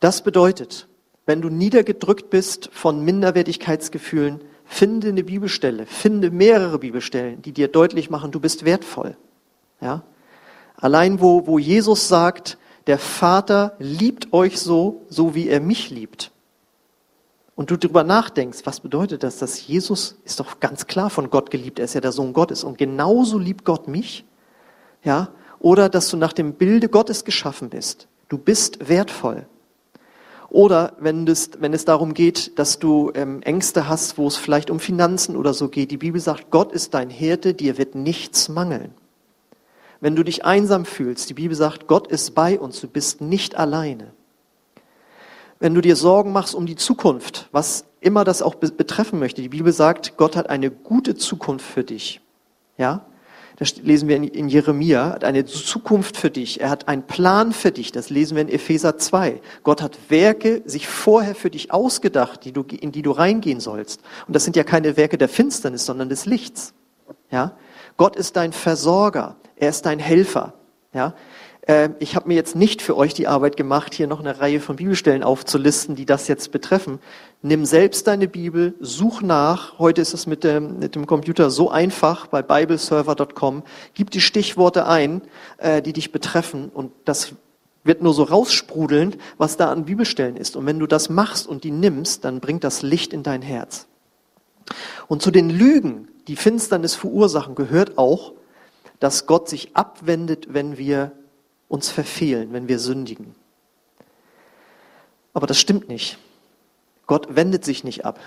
Das 0.00 0.20
bedeutet, 0.20 0.88
wenn 1.24 1.40
du 1.40 1.48
niedergedrückt 1.48 2.28
bist 2.28 2.68
von 2.70 3.02
Minderwertigkeitsgefühlen, 3.02 4.42
finde 4.66 5.08
eine 5.08 5.24
Bibelstelle, 5.24 5.86
finde 5.86 6.30
mehrere 6.30 6.78
Bibelstellen, 6.78 7.40
die 7.40 7.52
dir 7.52 7.68
deutlich 7.68 8.10
machen, 8.10 8.30
du 8.30 8.40
bist 8.40 8.66
wertvoll. 8.66 9.16
Ja? 9.80 10.02
Allein 10.76 11.22
wo, 11.22 11.46
wo 11.46 11.58
Jesus 11.58 12.08
sagt, 12.08 12.58
der 12.88 12.98
Vater 12.98 13.74
liebt 13.78 14.34
euch 14.34 14.60
so, 14.60 15.06
so 15.08 15.34
wie 15.34 15.48
er 15.48 15.60
mich 15.60 15.88
liebt. 15.88 16.30
Und 17.56 17.70
du 17.70 17.76
darüber 17.76 18.04
nachdenkst, 18.04 18.60
was 18.64 18.80
bedeutet 18.80 19.22
das, 19.22 19.38
dass 19.38 19.66
Jesus 19.66 20.18
ist 20.24 20.38
doch 20.38 20.60
ganz 20.60 20.86
klar 20.86 21.10
von 21.10 21.30
Gott 21.30 21.50
geliebt, 21.50 21.78
er 21.78 21.86
ist 21.86 21.94
ja 21.94 22.00
der 22.00 22.12
Sohn 22.12 22.32
Gottes 22.32 22.62
und 22.62 22.78
genauso 22.78 23.38
liebt 23.38 23.64
Gott 23.64 23.88
mich 23.88 24.24
ja, 25.02 25.30
oder 25.58 25.88
dass 25.88 26.10
du 26.10 26.16
nach 26.16 26.32
dem 26.32 26.54
Bilde 26.54 26.88
Gottes 26.88 27.24
geschaffen 27.24 27.70
bist. 27.70 28.08
Du 28.28 28.38
bist 28.38 28.88
wertvoll. 28.88 29.46
Oder 30.48 30.92
wenn 30.98 31.26
es, 31.26 31.50
wenn 31.58 31.72
es 31.72 31.84
darum 31.84 32.12
geht, 32.12 32.58
dass 32.58 32.78
du 32.78 33.10
ähm, 33.14 33.40
Ängste 33.42 33.88
hast, 33.88 34.18
wo 34.18 34.26
es 34.26 34.36
vielleicht 34.36 34.70
um 34.70 34.80
Finanzen 34.80 35.36
oder 35.36 35.54
so 35.54 35.68
geht. 35.68 35.90
Die 35.90 35.96
Bibel 35.96 36.20
sagt, 36.20 36.50
Gott 36.50 36.72
ist 36.72 36.94
dein 36.94 37.10
Hirte, 37.10 37.54
dir 37.54 37.78
wird 37.78 37.94
nichts 37.94 38.48
mangeln. 38.48 38.92
Wenn 40.00 40.14
du 40.14 40.22
dich 40.22 40.44
einsam 40.44 40.84
fühlst, 40.84 41.30
die 41.30 41.34
Bibel 41.34 41.56
sagt, 41.56 41.86
Gott 41.86 42.08
ist 42.08 42.34
bei 42.34 42.58
uns, 42.58 42.80
du 42.80 42.88
bist 42.88 43.20
nicht 43.20 43.56
alleine. 43.56 44.12
Wenn 45.58 45.74
du 45.74 45.80
dir 45.80 45.96
Sorgen 45.96 46.32
machst 46.32 46.54
um 46.54 46.66
die 46.66 46.76
Zukunft, 46.76 47.48
was 47.52 47.84
immer 48.00 48.24
das 48.24 48.42
auch 48.42 48.54
betreffen 48.54 49.18
möchte. 49.18 49.42
Die 49.42 49.48
Bibel 49.48 49.72
sagt, 49.72 50.16
Gott 50.16 50.36
hat 50.36 50.48
eine 50.48 50.70
gute 50.70 51.16
Zukunft 51.16 51.66
für 51.66 51.82
dich. 51.82 52.20
Ja? 52.78 53.06
Das 53.56 53.76
lesen 53.76 54.06
wir 54.08 54.16
in, 54.16 54.48
Jeremia, 54.48 55.10
hat 55.10 55.24
eine 55.24 55.46
Zukunft 55.46 56.18
für 56.18 56.30
dich. 56.30 56.60
Er 56.60 56.68
hat 56.68 56.88
einen 56.88 57.04
Plan 57.04 57.52
für 57.52 57.72
dich. 57.72 57.90
Das 57.90 58.10
lesen 58.10 58.36
wir 58.36 58.42
in 58.42 58.50
Epheser 58.50 58.98
2. 58.98 59.40
Gott 59.62 59.80
hat 59.80 59.98
Werke 60.08 60.62
sich 60.66 60.86
vorher 60.86 61.34
für 61.34 61.50
dich 61.50 61.72
ausgedacht, 61.72 62.44
die 62.44 62.52
du, 62.52 62.62
in 62.62 62.92
die 62.92 63.02
du 63.02 63.12
reingehen 63.12 63.60
sollst. 63.60 64.02
Und 64.26 64.36
das 64.36 64.44
sind 64.44 64.56
ja 64.56 64.62
keine 64.62 64.98
Werke 64.98 65.16
der 65.16 65.28
Finsternis, 65.28 65.86
sondern 65.86 66.10
des 66.10 66.26
Lichts. 66.26 66.74
Ja? 67.30 67.56
Gott 67.96 68.14
ist 68.14 68.36
dein 68.36 68.52
Versorger. 68.52 69.36
Er 69.56 69.70
ist 69.70 69.86
dein 69.86 69.98
Helfer. 69.98 70.52
Ja? 70.96 71.14
Äh, 71.66 71.90
ich 71.98 72.16
habe 72.16 72.28
mir 72.28 72.34
jetzt 72.34 72.56
nicht 72.56 72.80
für 72.80 72.96
euch 72.96 73.14
die 73.14 73.28
Arbeit 73.28 73.56
gemacht, 73.56 73.94
hier 73.94 74.06
noch 74.06 74.20
eine 74.20 74.40
Reihe 74.40 74.60
von 74.60 74.76
Bibelstellen 74.76 75.22
aufzulisten, 75.22 75.96
die 75.96 76.06
das 76.06 76.28
jetzt 76.28 76.52
betreffen. 76.52 76.98
Nimm 77.42 77.64
selbst 77.64 78.06
deine 78.06 78.28
Bibel, 78.28 78.74
such 78.80 79.20
nach. 79.20 79.78
Heute 79.78 80.00
ist 80.00 80.14
es 80.14 80.26
mit 80.26 80.44
dem, 80.44 80.78
mit 80.78 80.94
dem 80.94 81.06
Computer 81.06 81.50
so 81.50 81.70
einfach 81.70 82.26
bei 82.26 82.42
bibleserver.com. 82.42 83.62
Gib 83.94 84.10
die 84.10 84.20
Stichworte 84.20 84.86
ein, 84.86 85.22
äh, 85.58 85.82
die 85.82 85.92
dich 85.92 86.12
betreffen 86.12 86.70
und 86.72 86.92
das 87.04 87.34
wird 87.84 88.02
nur 88.02 88.14
so 88.14 88.24
raussprudeln, 88.24 89.16
was 89.38 89.56
da 89.56 89.70
an 89.70 89.84
Bibelstellen 89.84 90.36
ist. 90.36 90.56
Und 90.56 90.66
wenn 90.66 90.78
du 90.78 90.86
das 90.88 91.08
machst 91.08 91.46
und 91.46 91.62
die 91.62 91.70
nimmst, 91.70 92.24
dann 92.24 92.40
bringt 92.40 92.64
das 92.64 92.82
Licht 92.82 93.12
in 93.12 93.22
dein 93.22 93.42
Herz. 93.42 93.86
Und 95.06 95.22
zu 95.22 95.30
den 95.30 95.50
Lügen, 95.50 96.08
die 96.26 96.34
Finsternis 96.34 96.96
verursachen, 96.96 97.54
gehört 97.54 97.96
auch, 97.96 98.32
dass 99.00 99.26
Gott 99.26 99.48
sich 99.48 99.76
abwendet, 99.76 100.52
wenn 100.52 100.78
wir 100.78 101.12
uns 101.68 101.90
verfehlen, 101.90 102.52
wenn 102.52 102.68
wir 102.68 102.78
sündigen. 102.78 103.34
Aber 105.34 105.46
das 105.46 105.58
stimmt 105.58 105.88
nicht. 105.88 106.18
Gott 107.06 107.36
wendet 107.36 107.64
sich 107.64 107.84
nicht 107.84 108.04
ab, 108.04 108.18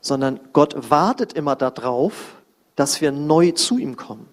sondern 0.00 0.40
Gott 0.52 0.90
wartet 0.90 1.32
immer 1.32 1.56
darauf, 1.56 2.36
dass 2.76 3.00
wir 3.00 3.10
neu 3.10 3.52
zu 3.52 3.78
ihm 3.78 3.96
kommen. 3.96 4.28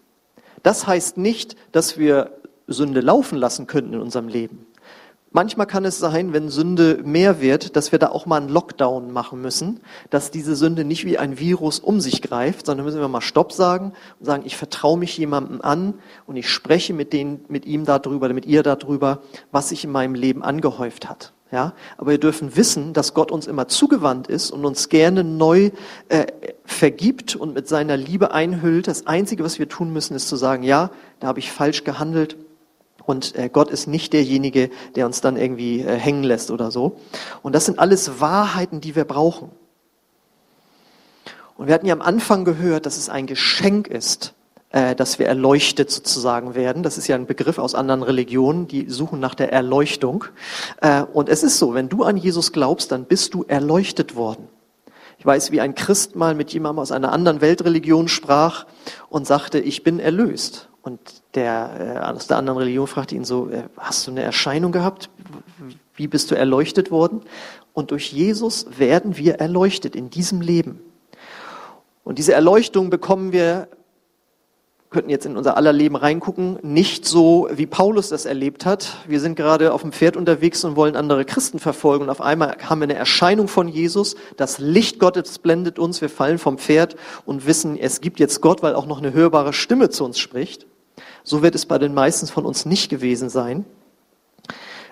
Das 0.63 0.86
heißt 0.86 1.17
nicht, 1.17 1.56
dass 1.71 1.97
wir 1.97 2.38
Sünde 2.67 2.99
laufen 2.99 3.38
lassen 3.38 3.67
könnten 3.67 3.93
in 3.93 4.01
unserem 4.01 4.28
Leben. 4.28 4.67
Manchmal 5.36 5.67
kann 5.67 5.84
es 5.84 6.00
sein, 6.00 6.32
wenn 6.32 6.48
Sünde 6.48 7.02
mehr 7.04 7.41
wird, 7.41 7.76
dass 7.76 7.91
wir 7.91 8.00
da 8.00 8.08
auch 8.08 8.26
mal 8.26 8.38
einen 8.38 8.48
Lockdown 8.48 9.12
machen 9.12 9.41
müssen, 9.41 9.82
dass 10.10 10.32
diese 10.32 10.56
Sünde 10.56 10.86
nicht 10.86 11.04
wie 11.04 11.17
ein 11.17 11.38
Virus 11.38 11.80
um 11.80 12.00
sich 12.00 12.21
greift, 12.21 12.67
sondern 12.67 12.86
müssen 12.86 13.02
wir 13.02 13.10
mal 13.10 13.19
Stopp 13.19 13.52
sagen 13.52 13.91
und 14.17 14.26
sagen, 14.26 14.43
ich 14.45 14.56
vertraue 14.56 14.98
mich 14.98 15.17
jemandem 15.17 15.60
an 15.62 15.95
und 16.26 16.38
ich 16.38 16.50
spreche 16.50 16.93
mit, 16.93 17.12
denen, 17.12 17.43
mit 17.50 17.65
ihm 17.65 17.84
darüber, 17.84 18.30
mit 18.30 18.45
ihr 18.45 18.63
darüber, 18.63 19.24
was 19.52 19.67
sich 19.67 19.84
in 19.84 19.91
meinem 19.91 20.15
Leben 20.15 20.41
angehäuft 20.41 21.10
hat. 21.10 21.34
Ja, 21.52 21.74
aber 21.98 22.12
wir 22.12 22.17
dürfen 22.17 22.56
wissen, 22.56 22.93
dass 22.93 23.13
Gott 23.13 23.30
uns 23.30 23.45
immer 23.45 23.67
zugewandt 23.67 24.28
ist 24.28 24.52
und 24.52 24.63
uns 24.63 24.88
gerne 24.88 25.26
neu 25.26 25.71
äh, 26.08 26.28
vergibt 26.63 27.36
und 27.36 27.54
mit 27.54 27.67
seiner 27.67 27.98
Liebe 27.98 28.32
einhüllt. 28.32 28.88
Das 28.88 29.06
Einzige, 29.06 29.43
was 29.43 29.60
wir 29.60 29.67
tun 29.67 29.91
müssen, 29.91 30.15
ist 30.15 30.30
zu 30.30 30.38
sagen, 30.38 30.63
ja, 30.63 30.91
da 31.19 31.28
habe 31.28 31.39
ich 31.39 31.52
falsch 31.52 31.84
gehandelt 31.84 32.38
und 33.05 33.35
äh, 33.35 33.49
Gott 33.49 33.69
ist 33.69 33.87
nicht 33.87 34.13
derjenige, 34.13 34.69
der 34.95 35.05
uns 35.05 35.21
dann 35.21 35.37
irgendwie 35.37 35.81
äh, 35.81 35.97
hängen 35.97 36.23
lässt 36.23 36.51
oder 36.51 36.71
so. 36.71 36.97
Und 37.41 37.53
das 37.53 37.65
sind 37.65 37.79
alles 37.79 38.19
Wahrheiten, 38.19 38.81
die 38.81 38.95
wir 38.95 39.05
brauchen. 39.05 39.51
Und 41.57 41.67
wir 41.67 41.73
hatten 41.73 41.85
ja 41.85 41.93
am 41.93 42.01
Anfang 42.01 42.43
gehört, 42.43 42.85
dass 42.85 42.97
es 42.97 43.09
ein 43.09 43.27
Geschenk 43.27 43.87
ist, 43.87 44.33
äh, 44.71 44.95
dass 44.95 45.19
wir 45.19 45.27
erleuchtet 45.27 45.91
sozusagen 45.91 46.55
werden. 46.55 46.83
Das 46.83 46.97
ist 46.97 47.07
ja 47.07 47.15
ein 47.15 47.27
Begriff 47.27 47.59
aus 47.59 47.75
anderen 47.75 48.03
Religionen, 48.03 48.67
die 48.67 48.89
suchen 48.89 49.19
nach 49.19 49.35
der 49.35 49.53
Erleuchtung. 49.53 50.25
Und 51.13 51.29
es 51.29 51.43
ist 51.43 51.57
so, 51.59 51.73
wenn 51.73 51.87
du 51.89 52.03
an 52.03 52.17
Jesus 52.17 52.51
glaubst, 52.51 52.91
dann 52.91 53.05
bist 53.05 53.33
du 53.33 53.43
erleuchtet 53.47 54.15
worden. 54.15 54.49
Ich 55.17 55.25
weiß, 55.25 55.51
wie 55.51 55.61
ein 55.61 55.75
Christ 55.75 56.15
mal 56.15 56.35
mit 56.35 56.51
jemandem 56.53 56.79
aus 56.79 56.91
einer 56.91 57.11
anderen 57.11 57.41
Weltreligion 57.41 58.07
sprach 58.07 58.65
und 59.09 59.25
sagte, 59.25 59.59
ich 59.59 59.83
bin 59.83 59.99
erlöst. 59.99 60.69
Und 60.86 61.00
der 61.34 62.04
äh, 62.04 62.13
aus 62.15 62.28
der 62.28 62.38
anderen 62.38 62.60
Religion 62.60 62.86
fragte 62.86 63.15
ihn 63.15 63.26
so, 63.26 63.50
äh, 63.50 63.63
hast 63.76 64.06
du 64.06 64.12
eine 64.12 64.21
Erscheinung 64.21 64.71
gehabt? 64.71 65.10
Wie 65.95 66.06
bist 66.06 66.30
du 66.30 66.36
erleuchtet 66.36 66.91
worden? 66.91 67.21
Und 67.74 67.89
durch 67.89 68.13
Jesus 68.13 68.67
werden 68.78 69.17
wir 69.17 69.39
erleuchtet 69.39 69.95
in 69.95 70.12
diesem 70.12 70.41
Leben. 70.41 70.80
Und 72.04 72.19
diese 72.19 72.34
Erleuchtung 72.34 72.91
bekommen 72.91 73.32
wir, 73.32 73.67
könnten 74.91 75.10
jetzt 75.10 75.26
in 75.26 75.38
unser 75.38 75.58
aller 75.58 75.74
Leben 75.74 75.95
reingucken, 75.95 76.60
nicht 76.62 77.08
so, 77.08 77.50
wie 77.52 77.65
Paulus 77.65 78.10
das 78.10 78.26
erlebt 78.26 78.63
hat. 78.67 78.98
Wir 79.08 79.19
sind 79.19 79.36
gerade 79.36 79.74
auf 79.74 79.82
dem 79.82 79.91
Pferd 79.91 80.15
unterwegs 80.15 80.63
und 80.65 80.76
wollen 80.76 80.95
andere 80.95 81.26
Christen 81.26 81.58
verfolgen. 81.58 82.04
Und 82.04 82.10
auf 82.12 82.21
einmal 82.21 82.58
haben 82.62 82.82
wir 82.82 82.84
eine 82.84 82.93
Erscheinung 82.93 83.48
von 83.48 83.67
Jesus. 83.67 84.15
Das 84.38 84.60
Licht 84.60 85.00
Gottes 85.00 85.39
blendet 85.39 85.80
uns. 85.80 86.00
Wir 86.02 86.10
fallen 86.10 86.38
vom 86.38 86.60
Pferd 86.60 86.95
und 87.26 87.48
wissen, 87.48 87.76
es 87.76 88.02
gibt 88.02 88.19
jetzt 88.19 88.39
Gott, 88.39 88.62
weil 88.62 88.76
auch 88.76 88.86
noch 88.86 89.00
eine 89.00 89.13
hörbare 89.13 89.52
Stimme 89.52 89.89
zu 89.89 90.06
uns 90.06 90.19
spricht. 90.19 90.67
So 91.25 91.41
wird 91.41 91.55
es 91.55 91.65
bei 91.65 91.79
den 91.79 91.93
meisten 91.93 92.27
von 92.27 92.45
uns 92.45 92.65
nicht 92.65 92.88
gewesen 92.88 93.29
sein, 93.29 93.65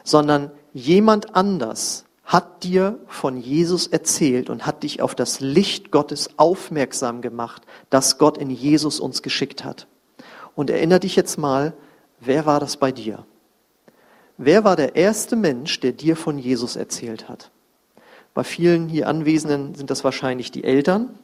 sondern 0.04 0.52
jemand 0.74 1.36
anders 1.36 2.06
hat 2.26 2.64
dir 2.64 2.98
von 3.08 3.38
Jesus 3.38 3.86
erzählt 3.86 4.50
und 4.50 4.66
hat 4.66 4.82
dich 4.82 5.02
auf 5.02 5.14
das 5.14 5.40
Licht 5.40 5.92
Gottes 5.92 6.32
aufmerksam 6.38 7.22
gemacht, 7.22 7.62
das 7.92 8.18
Gott 8.18 8.38
in 8.40 8.50
Jesus 8.50 9.00
uns 9.00 9.22
geschickt 9.22 9.64
hat. 9.64 9.88
Und 10.56 10.72
erinnere 10.72 11.02
dich 11.02 11.16
jetzt 11.16 11.38
mal, 11.38 11.74
wer 12.20 12.48
war 12.48 12.60
das 12.60 12.78
bei 12.78 12.92
dir? 12.92 13.26
Wer 14.38 14.64
war 14.64 14.76
der 14.76 14.96
erste 14.96 15.36
Mensch, 15.36 15.80
der 15.82 15.92
dir 15.92 16.16
von 16.16 16.40
Jesus 16.40 16.76
erzählt 16.76 17.30
hat? 17.30 17.52
Bei 18.34 18.44
vielen 18.44 18.90
hier 18.90 19.08
Anwesenden 19.08 19.76
sind 19.76 19.92
das 19.92 20.04
wahrscheinlich 20.04 20.50
die 20.50 20.64
Eltern. 20.64 21.20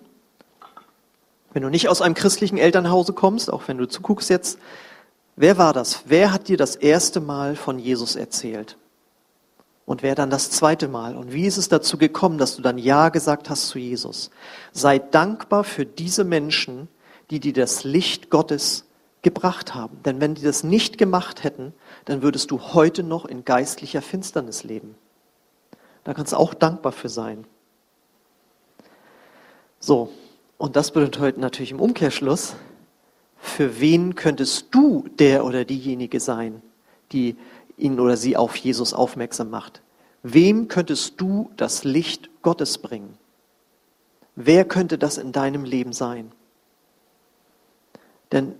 Wenn 1.51 1.63
du 1.63 1.69
nicht 1.69 1.89
aus 1.89 2.03
einem 2.03 2.13
christlichen 2.13 2.59
Elternhause 2.59 3.13
kommst, 3.13 3.51
auch 3.51 3.67
wenn 3.67 3.79
du 3.79 3.87
zuguckst 3.87 4.29
jetzt, 4.29 4.59
Wer 5.41 5.57
war 5.57 5.71
das? 5.71 6.03
Wer 6.05 6.33
hat 6.33 6.49
dir 6.49 6.57
das 6.57 6.75
erste 6.75 7.21
Mal 7.21 7.55
von 7.55 7.79
Jesus 7.79 8.17
erzählt? 8.17 8.75
Und 9.85 10.03
wer 10.03 10.13
dann 10.13 10.29
das 10.29 10.51
zweite 10.51 10.89
Mal? 10.89 11.15
Und 11.15 11.31
wie 11.31 11.45
ist 11.45 11.55
es 11.55 11.69
dazu 11.69 11.97
gekommen, 11.97 12.37
dass 12.37 12.57
du 12.57 12.61
dann 12.61 12.77
Ja 12.77 13.07
gesagt 13.07 13.49
hast 13.49 13.69
zu 13.69 13.79
Jesus? 13.79 14.31
Sei 14.73 14.99
dankbar 14.99 15.63
für 15.63 15.85
diese 15.85 16.25
Menschen, 16.25 16.89
die 17.29 17.39
dir 17.39 17.53
das 17.53 17.85
Licht 17.85 18.29
Gottes 18.29 18.83
gebracht 19.21 19.73
haben. 19.73 20.03
Denn 20.03 20.19
wenn 20.19 20.35
die 20.35 20.41
das 20.41 20.65
nicht 20.65 20.97
gemacht 20.97 21.45
hätten, 21.45 21.71
dann 22.03 22.21
würdest 22.21 22.51
du 22.51 22.59
heute 22.73 23.01
noch 23.03 23.23
in 23.23 23.45
geistlicher 23.45 24.01
Finsternis 24.01 24.65
leben. 24.65 24.95
Da 26.03 26.13
kannst 26.13 26.33
du 26.33 26.37
auch 26.37 26.53
dankbar 26.53 26.91
für 26.91 27.07
sein. 27.07 27.45
So, 29.79 30.11
und 30.57 30.75
das 30.75 30.91
bedeutet 30.91 31.37
natürlich 31.37 31.71
im 31.71 31.79
Umkehrschluss, 31.79 32.55
für 33.39 33.79
wen 33.79 34.15
könntest 34.15 34.67
du 34.71 35.07
der 35.17 35.45
oder 35.45 35.65
diejenige 35.65 36.19
sein, 36.19 36.61
die 37.11 37.35
ihn 37.77 37.99
oder 37.99 38.17
sie 38.17 38.37
auf 38.37 38.55
Jesus 38.55 38.93
aufmerksam 38.93 39.49
macht? 39.49 39.81
Wem 40.21 40.67
könntest 40.67 41.19
du 41.21 41.49
das 41.55 41.83
Licht 41.83 42.29
Gottes 42.41 42.77
bringen? 42.77 43.17
Wer 44.35 44.65
könnte 44.65 44.97
das 44.97 45.17
in 45.17 45.31
deinem 45.31 45.63
Leben 45.63 45.93
sein? 45.93 46.31
Denn 48.31 48.55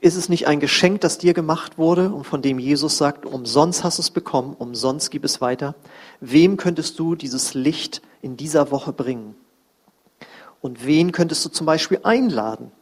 ist 0.00 0.16
es 0.16 0.28
nicht 0.28 0.46
ein 0.46 0.60
Geschenk, 0.60 1.02
das 1.02 1.18
dir 1.18 1.34
gemacht 1.34 1.76
wurde 1.76 2.10
und 2.12 2.24
von 2.24 2.40
dem 2.40 2.58
Jesus 2.58 2.96
sagt, 2.96 3.26
umsonst 3.26 3.84
hast 3.84 3.98
du 3.98 4.02
es 4.02 4.10
bekommen, 4.10 4.54
umsonst 4.58 5.10
gib 5.10 5.24
es 5.24 5.40
weiter? 5.40 5.74
Wem 6.20 6.56
könntest 6.56 6.98
du 6.98 7.14
dieses 7.14 7.54
Licht 7.54 8.00
in 8.22 8.36
dieser 8.36 8.70
Woche 8.70 8.92
bringen? 8.92 9.34
Und 10.62 10.86
wen 10.86 11.12
könntest 11.12 11.44
du 11.44 11.50
zum 11.50 11.66
Beispiel 11.66 12.00
einladen? 12.02 12.72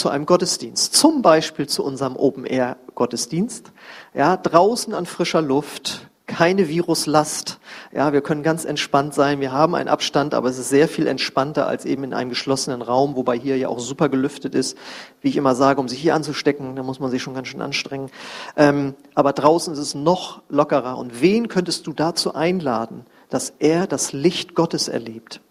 Zu 0.00 0.08
einem 0.08 0.24
Gottesdienst, 0.24 0.94
zum 0.94 1.20
Beispiel 1.20 1.68
zu 1.68 1.84
unserem 1.84 2.16
Open-Air-Gottesdienst, 2.16 3.70
ja, 4.14 4.38
draußen 4.38 4.94
an 4.94 5.04
frischer 5.04 5.42
Luft, 5.42 6.08
keine 6.26 6.68
Viruslast, 6.68 7.58
ja, 7.92 8.14
wir 8.14 8.22
können 8.22 8.42
ganz 8.42 8.64
entspannt 8.64 9.12
sein, 9.12 9.40
wir 9.40 9.52
haben 9.52 9.74
einen 9.74 9.90
Abstand, 9.90 10.32
aber 10.32 10.48
es 10.48 10.56
ist 10.56 10.70
sehr 10.70 10.88
viel 10.88 11.06
entspannter 11.06 11.66
als 11.66 11.84
eben 11.84 12.04
in 12.04 12.14
einem 12.14 12.30
geschlossenen 12.30 12.80
Raum, 12.80 13.14
wobei 13.14 13.36
hier 13.36 13.58
ja 13.58 13.68
auch 13.68 13.78
super 13.78 14.08
gelüftet 14.08 14.54
ist, 14.54 14.78
wie 15.20 15.28
ich 15.28 15.36
immer 15.36 15.54
sage, 15.54 15.80
um 15.80 15.88
sich 15.88 16.00
hier 16.00 16.14
anzustecken, 16.14 16.76
da 16.76 16.82
muss 16.82 16.98
man 16.98 17.10
sich 17.10 17.22
schon 17.22 17.34
ganz 17.34 17.48
schön 17.48 17.60
anstrengen, 17.60 18.10
ähm, 18.56 18.94
aber 19.14 19.34
draußen 19.34 19.74
ist 19.74 19.80
es 19.80 19.94
noch 19.94 20.40
lockerer 20.48 20.96
und 20.96 21.20
wen 21.20 21.48
könntest 21.48 21.86
du 21.86 21.92
dazu 21.92 22.34
einladen, 22.34 23.04
dass 23.28 23.52
er 23.58 23.86
das 23.86 24.14
Licht 24.14 24.54
Gottes 24.54 24.88
erlebt? 24.88 25.42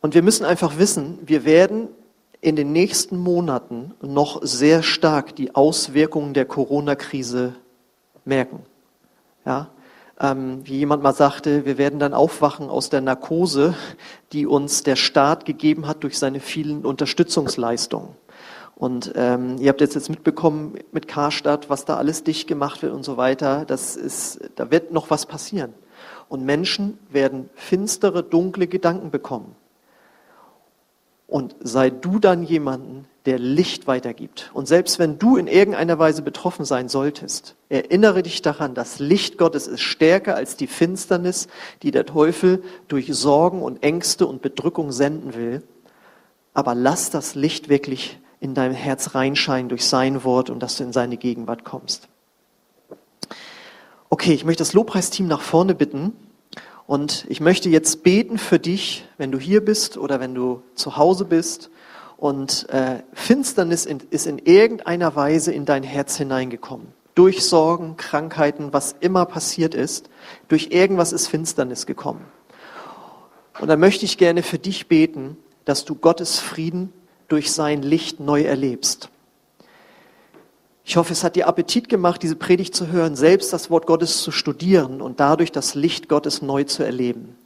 Und 0.00 0.14
wir 0.14 0.22
müssen 0.22 0.44
einfach 0.44 0.78
wissen, 0.78 1.18
wir 1.22 1.44
werden 1.44 1.88
in 2.40 2.56
den 2.56 2.72
nächsten 2.72 3.18
Monaten 3.18 3.94
noch 4.00 4.40
sehr 4.42 4.82
stark 4.82 5.34
die 5.34 5.54
Auswirkungen 5.54 6.34
der 6.34 6.44
Corona-Krise 6.44 7.54
merken. 8.24 8.60
Ja, 9.44 9.68
ähm, 10.20 10.60
wie 10.64 10.78
jemand 10.78 11.02
mal 11.02 11.14
sagte, 11.14 11.64
wir 11.64 11.78
werden 11.78 11.98
dann 11.98 12.14
aufwachen 12.14 12.68
aus 12.68 12.90
der 12.90 13.00
Narkose, 13.00 13.74
die 14.32 14.46
uns 14.46 14.82
der 14.82 14.96
Staat 14.96 15.44
gegeben 15.44 15.86
hat 15.86 16.02
durch 16.02 16.18
seine 16.18 16.40
vielen 16.40 16.84
Unterstützungsleistungen. 16.84 18.10
Und 18.74 19.12
ähm, 19.16 19.56
ihr 19.58 19.70
habt 19.70 19.80
jetzt 19.80 19.96
jetzt 19.96 20.08
mitbekommen 20.08 20.78
mit 20.92 21.08
Karstadt, 21.08 21.68
was 21.68 21.84
da 21.84 21.96
alles 21.96 22.22
dicht 22.22 22.46
gemacht 22.46 22.82
wird 22.82 22.92
und 22.92 23.04
so 23.04 23.16
weiter. 23.16 23.64
Das 23.64 23.96
ist, 23.96 24.38
da 24.54 24.70
wird 24.70 24.92
noch 24.92 25.10
was 25.10 25.26
passieren. 25.26 25.74
Und 26.28 26.44
Menschen 26.44 26.98
werden 27.10 27.50
finstere, 27.54 28.22
dunkle 28.22 28.68
Gedanken 28.68 29.10
bekommen. 29.10 29.56
Und 31.28 31.54
sei 31.60 31.90
du 31.90 32.18
dann 32.18 32.42
jemanden, 32.42 33.06
der 33.26 33.38
Licht 33.38 33.86
weitergibt. 33.86 34.50
Und 34.54 34.66
selbst 34.66 34.98
wenn 34.98 35.18
du 35.18 35.36
in 35.36 35.46
irgendeiner 35.46 35.98
Weise 35.98 36.22
betroffen 36.22 36.64
sein 36.64 36.88
solltest, 36.88 37.54
erinnere 37.68 38.22
dich 38.22 38.40
daran, 38.40 38.74
das 38.74 38.98
Licht 38.98 39.36
Gottes 39.36 39.66
ist 39.66 39.82
stärker 39.82 40.34
als 40.34 40.56
die 40.56 40.66
Finsternis, 40.66 41.48
die 41.82 41.90
der 41.90 42.06
Teufel 42.06 42.62
durch 42.88 43.12
Sorgen 43.14 43.60
und 43.60 43.82
Ängste 43.82 44.26
und 44.26 44.40
Bedrückung 44.40 44.90
senden 44.90 45.34
will. 45.34 45.62
Aber 46.54 46.74
lass 46.74 47.10
das 47.10 47.34
Licht 47.34 47.68
wirklich 47.68 48.18
in 48.40 48.54
dein 48.54 48.72
Herz 48.72 49.14
reinscheinen 49.14 49.68
durch 49.68 49.84
sein 49.84 50.24
Wort 50.24 50.48
und 50.48 50.62
dass 50.62 50.78
du 50.78 50.84
in 50.84 50.94
seine 50.94 51.18
Gegenwart 51.18 51.64
kommst. 51.64 52.08
Okay, 54.08 54.32
ich 54.32 54.46
möchte 54.46 54.62
das 54.62 54.72
Lobpreisteam 54.72 55.26
nach 55.26 55.42
vorne 55.42 55.74
bitten. 55.74 56.14
Und 56.88 57.26
ich 57.28 57.42
möchte 57.42 57.68
jetzt 57.68 58.02
beten 58.02 58.38
für 58.38 58.58
dich, 58.58 59.06
wenn 59.18 59.30
du 59.30 59.38
hier 59.38 59.62
bist 59.62 59.98
oder 59.98 60.20
wenn 60.20 60.34
du 60.34 60.62
zu 60.74 60.96
Hause 60.96 61.26
bist 61.26 61.68
und 62.16 62.66
äh, 62.70 63.02
Finsternis 63.12 63.84
in, 63.84 64.00
ist 64.08 64.26
in 64.26 64.38
irgendeiner 64.38 65.14
Weise 65.14 65.52
in 65.52 65.66
dein 65.66 65.82
Herz 65.82 66.16
hineingekommen. 66.16 66.86
Durch 67.14 67.44
Sorgen, 67.44 67.98
Krankheiten, 67.98 68.72
was 68.72 68.96
immer 69.00 69.26
passiert 69.26 69.74
ist, 69.74 70.08
durch 70.48 70.68
irgendwas 70.70 71.12
ist 71.12 71.26
Finsternis 71.26 71.84
gekommen. 71.84 72.24
Und 73.60 73.68
dann 73.68 73.80
möchte 73.80 74.06
ich 74.06 74.16
gerne 74.16 74.42
für 74.42 74.58
dich 74.58 74.88
beten, 74.88 75.36
dass 75.66 75.84
du 75.84 75.94
Gottes 75.94 76.38
Frieden 76.38 76.90
durch 77.28 77.52
sein 77.52 77.82
Licht 77.82 78.18
neu 78.18 78.44
erlebst. 78.44 79.10
Ich 80.88 80.96
hoffe, 80.96 81.12
es 81.12 81.22
hat 81.22 81.36
dir 81.36 81.46
Appetit 81.46 81.90
gemacht, 81.90 82.22
diese 82.22 82.34
Predigt 82.34 82.74
zu 82.74 82.86
hören, 82.86 83.14
selbst 83.14 83.52
das 83.52 83.68
Wort 83.68 83.84
Gottes 83.84 84.22
zu 84.22 84.30
studieren 84.30 85.02
und 85.02 85.20
dadurch 85.20 85.52
das 85.52 85.74
Licht 85.74 86.08
Gottes 86.08 86.40
neu 86.40 86.64
zu 86.64 86.82
erleben. 86.82 87.36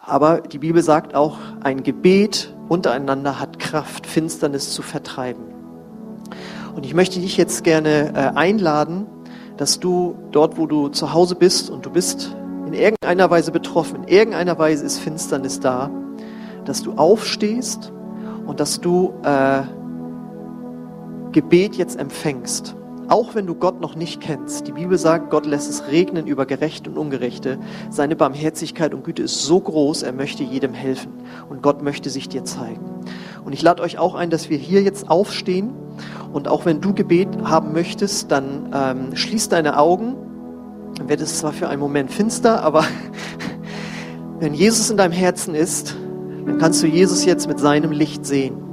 Aber 0.00 0.40
die 0.40 0.58
Bibel 0.58 0.82
sagt 0.82 1.14
auch, 1.14 1.38
ein 1.62 1.84
Gebet 1.84 2.52
untereinander 2.68 3.38
hat 3.38 3.60
Kraft, 3.60 4.08
Finsternis 4.08 4.72
zu 4.72 4.82
vertreiben. 4.82 5.44
Und 6.74 6.84
ich 6.86 6.92
möchte 6.92 7.20
dich 7.20 7.36
jetzt 7.36 7.62
gerne 7.62 8.14
äh, 8.16 8.36
einladen, 8.36 9.06
dass 9.56 9.78
du 9.78 10.16
dort, 10.32 10.58
wo 10.58 10.66
du 10.66 10.88
zu 10.88 11.12
Hause 11.12 11.36
bist 11.36 11.70
und 11.70 11.86
du 11.86 11.90
bist 11.90 12.34
in 12.66 12.72
irgendeiner 12.72 13.30
Weise 13.30 13.52
betroffen, 13.52 14.02
in 14.02 14.08
irgendeiner 14.08 14.58
Weise 14.58 14.84
ist 14.84 14.98
Finsternis 14.98 15.60
da, 15.60 15.88
dass 16.64 16.82
du 16.82 16.94
aufstehst 16.94 17.92
und 18.44 18.58
dass 18.58 18.80
du 18.80 19.14
äh, 19.22 19.62
Gebet 21.30 21.76
jetzt 21.76 21.96
empfängst. 21.96 22.74
Auch 23.08 23.34
wenn 23.34 23.46
du 23.46 23.54
Gott 23.54 23.80
noch 23.80 23.94
nicht 23.94 24.20
kennst, 24.20 24.66
die 24.66 24.72
Bibel 24.72 24.98
sagt, 24.98 25.30
Gott 25.30 25.46
lässt 25.46 25.70
es 25.70 25.88
regnen 25.88 26.26
über 26.26 26.44
Gerechte 26.44 26.90
und 26.90 26.98
Ungerechte. 26.98 27.58
Seine 27.88 28.16
Barmherzigkeit 28.16 28.92
und 28.92 29.02
Güte 29.02 29.22
ist 29.22 29.44
so 29.44 29.58
groß, 29.58 30.02
er 30.02 30.12
möchte 30.12 30.42
jedem 30.42 30.74
helfen. 30.74 31.12
Und 31.48 31.62
Gott 31.62 31.82
möchte 31.82 32.10
sich 32.10 32.28
dir 32.28 32.44
zeigen. 32.44 32.84
Und 33.46 33.54
ich 33.54 33.62
lade 33.62 33.82
euch 33.82 33.96
auch 33.96 34.14
ein, 34.14 34.28
dass 34.28 34.50
wir 34.50 34.58
hier 34.58 34.82
jetzt 34.82 35.08
aufstehen. 35.08 35.72
Und 36.34 36.48
auch 36.48 36.66
wenn 36.66 36.82
du 36.82 36.92
Gebet 36.92 37.28
haben 37.44 37.72
möchtest, 37.72 38.30
dann 38.30 38.68
ähm, 38.74 39.16
schließ 39.16 39.48
deine 39.48 39.78
Augen. 39.78 40.14
Dann 40.98 41.08
wird 41.08 41.22
es 41.22 41.38
zwar 41.38 41.54
für 41.54 41.70
einen 41.70 41.80
Moment 41.80 42.12
finster, 42.12 42.62
aber 42.62 42.84
wenn 44.38 44.52
Jesus 44.52 44.90
in 44.90 44.98
deinem 44.98 45.12
Herzen 45.12 45.54
ist, 45.54 45.96
dann 46.44 46.58
kannst 46.58 46.82
du 46.82 46.86
Jesus 46.86 47.24
jetzt 47.24 47.48
mit 47.48 47.58
seinem 47.58 47.90
Licht 47.90 48.26
sehen 48.26 48.67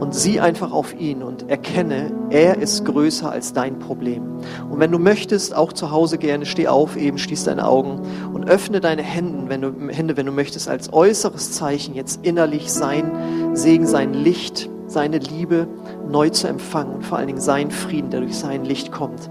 und 0.00 0.14
sieh 0.14 0.40
einfach 0.40 0.72
auf 0.72 0.98
ihn 0.98 1.22
und 1.22 1.48
erkenne, 1.50 2.10
er 2.30 2.58
ist 2.58 2.84
größer 2.84 3.30
als 3.30 3.52
dein 3.52 3.78
Problem. 3.78 4.22
Und 4.70 4.80
wenn 4.80 4.90
du 4.90 4.98
möchtest, 4.98 5.54
auch 5.54 5.72
zu 5.72 5.90
Hause 5.90 6.18
gerne, 6.18 6.46
steh 6.46 6.68
auf, 6.68 6.96
eben 6.96 7.18
schließ 7.18 7.44
deine 7.44 7.66
Augen 7.66 8.00
und 8.32 8.48
öffne 8.48 8.80
deine 8.80 9.02
Hände, 9.02 9.48
wenn 9.48 9.60
du, 9.60 9.88
Hände, 9.88 10.16
wenn 10.16 10.26
du 10.26 10.32
möchtest, 10.32 10.68
als 10.68 10.92
äußeres 10.92 11.52
Zeichen 11.52 11.94
jetzt 11.94 12.24
innerlich 12.24 12.72
sein 12.72 13.12
Segen, 13.54 13.86
sein 13.86 14.14
Licht, 14.14 14.70
seine 14.86 15.18
Liebe 15.18 15.68
neu 16.08 16.30
zu 16.30 16.48
empfangen 16.48 16.96
und 16.96 17.04
vor 17.04 17.18
allen 17.18 17.28
Dingen 17.28 17.40
sein 17.40 17.70
Frieden, 17.70 18.10
der 18.10 18.20
durch 18.20 18.36
sein 18.36 18.64
Licht 18.64 18.90
kommt, 18.90 19.30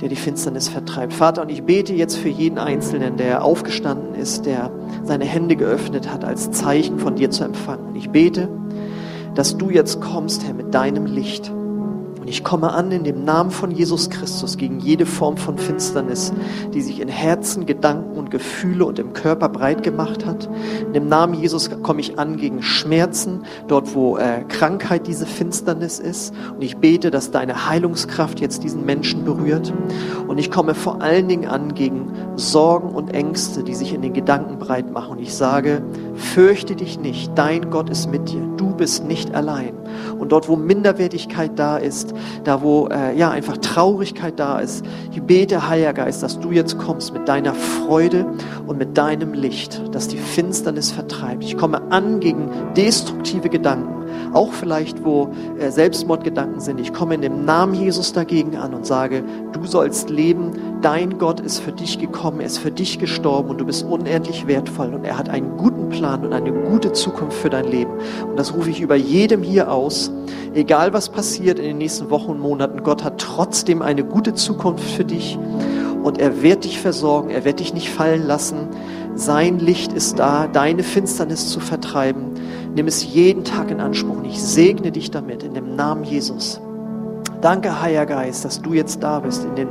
der 0.00 0.08
die 0.08 0.16
Finsternis 0.16 0.68
vertreibt. 0.68 1.12
Vater, 1.12 1.42
und 1.42 1.50
ich 1.50 1.64
bete 1.64 1.94
jetzt 1.94 2.16
für 2.16 2.28
jeden 2.28 2.58
Einzelnen, 2.58 3.16
der 3.16 3.42
aufgestanden 3.42 4.14
ist, 4.14 4.46
der 4.46 4.70
seine 5.02 5.24
Hände 5.24 5.56
geöffnet 5.56 6.12
hat, 6.12 6.24
als 6.24 6.50
Zeichen 6.52 6.98
von 6.98 7.16
dir 7.16 7.30
zu 7.30 7.42
empfangen. 7.42 7.88
Und 7.88 7.96
ich 7.96 8.10
bete, 8.10 8.48
dass 9.38 9.56
du 9.56 9.70
jetzt 9.70 10.00
kommst, 10.00 10.42
Herr, 10.42 10.52
mit 10.52 10.74
deinem 10.74 11.06
Licht. 11.06 11.52
Ich 12.28 12.44
komme 12.44 12.72
an 12.72 12.92
in 12.92 13.04
dem 13.04 13.24
Namen 13.24 13.50
von 13.50 13.70
Jesus 13.70 14.10
Christus 14.10 14.58
gegen 14.58 14.80
jede 14.80 15.06
Form 15.06 15.38
von 15.38 15.56
Finsternis, 15.56 16.30
die 16.74 16.82
sich 16.82 17.00
in 17.00 17.08
Herzen, 17.08 17.64
Gedanken 17.64 18.18
und 18.18 18.30
Gefühle 18.30 18.84
und 18.84 18.98
im 18.98 19.14
Körper 19.14 19.48
breit 19.48 19.82
gemacht 19.82 20.26
hat. 20.26 20.46
In 20.86 20.92
dem 20.92 21.08
Namen 21.08 21.32
Jesus 21.32 21.70
komme 21.82 22.02
ich 22.02 22.18
an 22.18 22.36
gegen 22.36 22.62
Schmerzen, 22.62 23.44
dort 23.66 23.94
wo 23.94 24.18
äh, 24.18 24.44
Krankheit 24.46 25.06
diese 25.06 25.24
Finsternis 25.24 25.98
ist. 25.98 26.34
Und 26.54 26.62
ich 26.62 26.76
bete, 26.76 27.10
dass 27.10 27.30
deine 27.30 27.66
Heilungskraft 27.66 28.40
jetzt 28.40 28.62
diesen 28.62 28.84
Menschen 28.84 29.24
berührt. 29.24 29.72
Und 30.26 30.36
ich 30.36 30.50
komme 30.50 30.74
vor 30.74 31.00
allen 31.00 31.28
Dingen 31.28 31.48
an 31.48 31.74
gegen 31.74 32.12
Sorgen 32.36 32.90
und 32.90 33.14
Ängste, 33.14 33.62
die 33.62 33.74
sich 33.74 33.94
in 33.94 34.02
den 34.02 34.12
Gedanken 34.12 34.58
breit 34.58 34.92
machen. 34.92 35.12
Und 35.12 35.20
ich 35.20 35.34
sage, 35.34 35.82
fürchte 36.14 36.76
dich 36.76 37.00
nicht, 37.00 37.32
dein 37.36 37.70
Gott 37.70 37.88
ist 37.88 38.10
mit 38.10 38.28
dir. 38.28 38.42
Du 38.58 38.74
bist 38.74 39.04
nicht 39.04 39.34
allein. 39.34 39.72
Und 40.18 40.32
dort, 40.32 40.48
wo 40.48 40.56
Minderwertigkeit 40.56 41.52
da 41.56 41.76
ist, 41.76 42.14
da 42.44 42.62
wo 42.62 42.88
äh, 42.88 43.16
ja 43.16 43.30
einfach 43.30 43.56
Traurigkeit 43.58 44.38
da 44.38 44.58
ist. 44.58 44.84
Ich 45.12 45.22
bete, 45.22 45.68
Heiliger 45.68 45.92
Geist, 45.92 46.22
dass 46.22 46.38
du 46.38 46.50
jetzt 46.50 46.78
kommst 46.78 47.12
mit 47.12 47.28
deiner 47.28 47.54
Freude 47.54 48.26
und 48.66 48.78
mit 48.78 48.96
deinem 48.96 49.32
Licht, 49.32 49.82
dass 49.92 50.08
die 50.08 50.18
Finsternis 50.18 50.90
vertreibt. 50.90 51.44
Ich 51.44 51.56
komme 51.56 51.80
an 51.90 52.20
gegen 52.20 52.50
destruktive 52.76 53.48
Gedanken, 53.48 54.06
auch 54.32 54.52
vielleicht 54.52 55.04
wo 55.04 55.30
äh, 55.58 55.70
Selbstmordgedanken 55.70 56.60
sind. 56.60 56.80
Ich 56.80 56.92
komme 56.92 57.14
in 57.14 57.22
dem 57.22 57.44
Namen 57.44 57.74
Jesus 57.74 58.12
dagegen 58.12 58.56
an 58.56 58.74
und 58.74 58.86
sage, 58.86 59.22
du 59.52 59.64
sollst 59.64 60.10
leben, 60.10 60.52
dein 60.82 61.18
Gott 61.18 61.40
ist 61.40 61.60
für 61.60 61.72
dich 61.72 61.98
gekommen, 61.98 62.40
er 62.40 62.46
ist 62.46 62.58
für 62.58 62.70
dich 62.70 62.98
gestorben 62.98 63.50
und 63.50 63.58
du 63.58 63.66
bist 63.66 63.84
unendlich 63.84 64.46
wertvoll 64.46 64.94
und 64.94 65.04
er 65.04 65.18
hat 65.18 65.28
einen 65.28 65.56
guten 65.56 65.67
Plan 65.88 66.24
und 66.24 66.32
eine 66.32 66.52
gute 66.52 66.92
Zukunft 66.92 67.36
für 67.36 67.50
dein 67.50 67.66
Leben. 67.66 67.92
Und 68.28 68.38
das 68.38 68.54
rufe 68.54 68.70
ich 68.70 68.80
über 68.80 68.96
jedem 68.96 69.42
hier 69.42 69.70
aus, 69.70 70.12
egal 70.54 70.92
was 70.92 71.08
passiert 71.08 71.58
in 71.58 71.64
den 71.64 71.78
nächsten 71.78 72.10
Wochen 72.10 72.32
und 72.32 72.40
Monaten, 72.40 72.82
Gott 72.82 73.04
hat 73.04 73.18
trotzdem 73.18 73.82
eine 73.82 74.04
gute 74.04 74.34
Zukunft 74.34 74.84
für 74.84 75.04
dich 75.04 75.38
und 76.02 76.18
er 76.18 76.42
wird 76.42 76.64
dich 76.64 76.80
versorgen, 76.80 77.30
er 77.30 77.44
wird 77.44 77.60
dich 77.60 77.74
nicht 77.74 77.90
fallen 77.90 78.26
lassen. 78.26 78.68
Sein 79.14 79.58
Licht 79.58 79.92
ist 79.92 80.18
da, 80.18 80.46
deine 80.46 80.82
Finsternis 80.82 81.48
zu 81.48 81.60
vertreiben. 81.60 82.30
Nimm 82.74 82.86
es 82.86 83.04
jeden 83.04 83.44
Tag 83.44 83.70
in 83.70 83.80
Anspruch 83.80 84.16
und 84.16 84.24
ich 84.24 84.40
segne 84.42 84.92
dich 84.92 85.10
damit 85.10 85.42
in 85.42 85.54
dem 85.54 85.74
Namen 85.74 86.04
Jesus. 86.04 86.60
Danke, 87.40 87.80
Heiliger 87.80 88.06
Geist, 88.06 88.44
dass 88.44 88.62
du 88.62 88.74
jetzt 88.74 89.02
da 89.02 89.20
bist 89.20 89.44
in 89.44 89.54
den, 89.54 89.68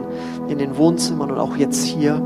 in 0.48 0.58
den 0.58 0.78
Wohnzimmern 0.78 1.32
und 1.32 1.38
auch 1.38 1.58
jetzt 1.58 1.86
hier. 1.86 2.22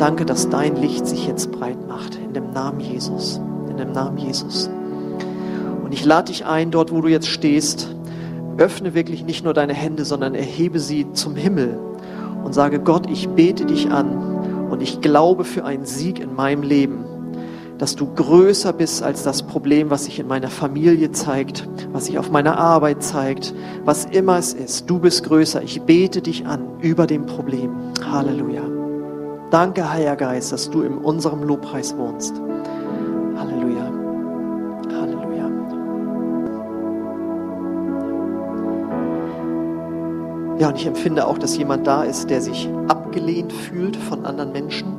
Danke, 0.00 0.24
dass 0.24 0.48
dein 0.48 0.76
Licht 0.76 1.06
sich 1.06 1.26
jetzt 1.26 1.52
breit 1.52 1.86
macht 1.86 2.14
in 2.14 2.32
dem 2.32 2.54
Namen 2.54 2.80
Jesus. 2.80 3.38
In 3.68 3.76
dem 3.76 3.92
Namen 3.92 4.16
Jesus. 4.16 4.70
Und 5.84 5.92
ich 5.92 6.06
lade 6.06 6.32
dich 6.32 6.46
ein, 6.46 6.70
dort 6.70 6.90
wo 6.90 7.02
du 7.02 7.08
jetzt 7.08 7.26
stehst, 7.26 7.94
öffne 8.56 8.94
wirklich 8.94 9.24
nicht 9.24 9.44
nur 9.44 9.52
deine 9.52 9.74
Hände, 9.74 10.06
sondern 10.06 10.34
erhebe 10.34 10.80
sie 10.80 11.12
zum 11.12 11.36
Himmel 11.36 11.78
und 12.42 12.54
sage, 12.54 12.80
Gott, 12.80 13.10
ich 13.10 13.28
bete 13.28 13.66
dich 13.66 13.90
an 13.90 14.68
und 14.70 14.80
ich 14.80 15.02
glaube 15.02 15.44
für 15.44 15.66
einen 15.66 15.84
Sieg 15.84 16.18
in 16.18 16.34
meinem 16.34 16.62
Leben, 16.62 17.04
dass 17.76 17.94
du 17.94 18.06
größer 18.06 18.72
bist 18.72 19.02
als 19.02 19.22
das 19.22 19.42
Problem, 19.42 19.90
was 19.90 20.06
sich 20.06 20.18
in 20.18 20.26
meiner 20.26 20.48
Familie 20.48 21.12
zeigt, 21.12 21.68
was 21.92 22.06
sich 22.06 22.18
auf 22.18 22.30
meiner 22.30 22.56
Arbeit 22.56 23.02
zeigt, 23.02 23.52
was 23.84 24.06
immer 24.06 24.38
es 24.38 24.54
ist. 24.54 24.88
Du 24.88 24.98
bist 24.98 25.24
größer. 25.24 25.62
Ich 25.62 25.82
bete 25.82 26.22
dich 26.22 26.46
an 26.46 26.62
über 26.80 27.06
dem 27.06 27.26
Problem. 27.26 27.72
Halleluja. 28.10 28.79
Danke, 29.50 29.90
Heiliger 29.92 30.16
Geist, 30.16 30.52
dass 30.52 30.70
du 30.70 30.82
in 30.82 30.98
unserem 30.98 31.42
Lobpreis 31.42 31.96
wohnst. 31.96 32.40
Halleluja. 33.36 34.00
Ja, 40.60 40.68
und 40.68 40.76
ich 40.76 40.86
empfinde 40.86 41.26
auch, 41.26 41.38
dass 41.38 41.56
jemand 41.56 41.86
da 41.86 42.02
ist, 42.02 42.28
der 42.28 42.42
sich 42.42 42.68
abgelehnt 42.86 43.50
fühlt 43.50 43.96
von 43.96 44.26
anderen 44.26 44.52
Menschen. 44.52 44.94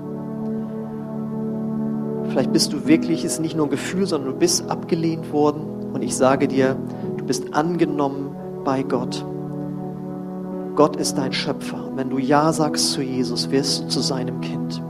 Vielleicht 2.30 2.52
bist 2.52 2.74
du 2.74 2.88
wirklich, 2.88 3.24
ist 3.24 3.40
nicht 3.40 3.56
nur 3.56 3.68
ein 3.68 3.70
Gefühl, 3.70 4.08
sondern 4.08 4.34
du 4.34 4.40
bist 4.40 4.68
abgelehnt 4.72 5.32
worden. 5.32 5.92
Und 5.94 6.02
ich 6.02 6.16
sage 6.16 6.48
dir, 6.48 6.76
du 7.16 7.26
bist 7.26 7.54
angenommen 7.54 8.36
bei 8.66 8.82
Gott. 8.82 9.24
Gott 10.76 10.96
ist 10.96 11.18
dein 11.18 11.34
Schöpfer. 11.34 11.92
Wenn 11.96 12.10
du 12.10 12.18
Ja 12.18 12.54
sagst 12.54 12.92
zu 12.92 13.02
Jesus, 13.02 13.52
wirst 13.52 13.84
du 13.84 13.88
zu 13.88 14.00
seinem 14.00 14.40
Kind. 14.42 14.82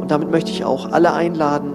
Und 0.00 0.10
damit 0.10 0.30
möchte 0.30 0.50
ich 0.50 0.64
auch 0.64 0.92
alle 0.92 1.12
einladen 1.12 1.74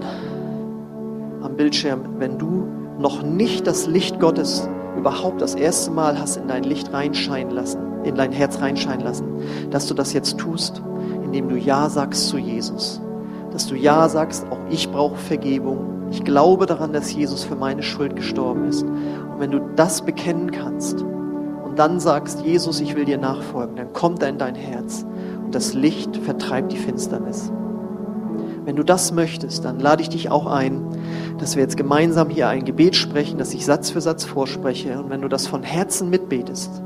am 1.42 1.56
Bildschirm, 1.56 2.00
wenn 2.18 2.38
du 2.38 2.66
noch 2.98 3.22
nicht 3.22 3.66
das 3.66 3.86
Licht 3.86 4.20
Gottes 4.20 4.68
überhaupt 4.96 5.40
das 5.40 5.54
erste 5.54 5.90
Mal 5.90 6.18
hast 6.20 6.36
in 6.36 6.48
dein 6.48 6.64
Licht 6.64 6.92
reinscheinen 6.92 7.52
lassen, 7.52 7.80
in 8.04 8.16
dein 8.16 8.32
Herz 8.32 8.60
reinscheinen 8.60 9.04
lassen, 9.04 9.24
dass 9.70 9.86
du 9.86 9.94
das 9.94 10.12
jetzt 10.12 10.38
tust, 10.38 10.82
indem 11.24 11.48
du 11.48 11.56
Ja 11.56 11.88
sagst 11.88 12.28
zu 12.28 12.38
Jesus. 12.38 13.00
Dass 13.52 13.66
du 13.66 13.76
Ja 13.76 14.08
sagst, 14.08 14.46
auch 14.50 14.58
ich 14.68 14.90
brauche 14.90 15.16
Vergebung. 15.16 16.08
Ich 16.10 16.24
glaube 16.24 16.66
daran, 16.66 16.92
dass 16.92 17.12
Jesus 17.12 17.44
für 17.44 17.56
meine 17.56 17.82
Schuld 17.82 18.16
gestorben 18.16 18.64
ist. 18.68 18.84
Wenn 19.38 19.50
du 19.50 19.60
das 19.76 20.02
bekennen 20.02 20.50
kannst 20.50 21.02
und 21.02 21.78
dann 21.78 22.00
sagst, 22.00 22.40
Jesus, 22.42 22.80
ich 22.80 22.96
will 22.96 23.04
dir 23.04 23.18
nachfolgen, 23.18 23.76
dann 23.76 23.92
kommt 23.92 24.22
er 24.22 24.28
in 24.28 24.38
dein 24.38 24.54
Herz 24.54 25.06
und 25.44 25.54
das 25.54 25.74
Licht 25.74 26.16
vertreibt 26.16 26.72
die 26.72 26.76
Finsternis. 26.76 27.52
Wenn 28.64 28.76
du 28.76 28.82
das 28.82 29.12
möchtest, 29.12 29.64
dann 29.64 29.80
lade 29.80 30.02
ich 30.02 30.10
dich 30.10 30.30
auch 30.30 30.46
ein, 30.46 30.82
dass 31.38 31.56
wir 31.56 31.62
jetzt 31.62 31.78
gemeinsam 31.78 32.28
hier 32.28 32.48
ein 32.48 32.64
Gebet 32.64 32.96
sprechen, 32.96 33.38
das 33.38 33.54
ich 33.54 33.64
Satz 33.64 33.88
für 33.88 34.02
Satz 34.02 34.24
vorspreche. 34.24 34.98
Und 34.98 35.08
wenn 35.08 35.22
du 35.22 35.28
das 35.28 35.46
von 35.46 35.62
Herzen 35.62 36.10
mitbetest 36.10 36.82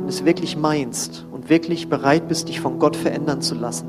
und 0.00 0.08
es 0.08 0.24
wirklich 0.24 0.56
meinst 0.56 1.24
und 1.30 1.48
wirklich 1.48 1.88
bereit 1.88 2.26
bist, 2.26 2.48
dich 2.48 2.60
von 2.60 2.80
Gott 2.80 2.96
verändern 2.96 3.40
zu 3.40 3.54
lassen, 3.54 3.86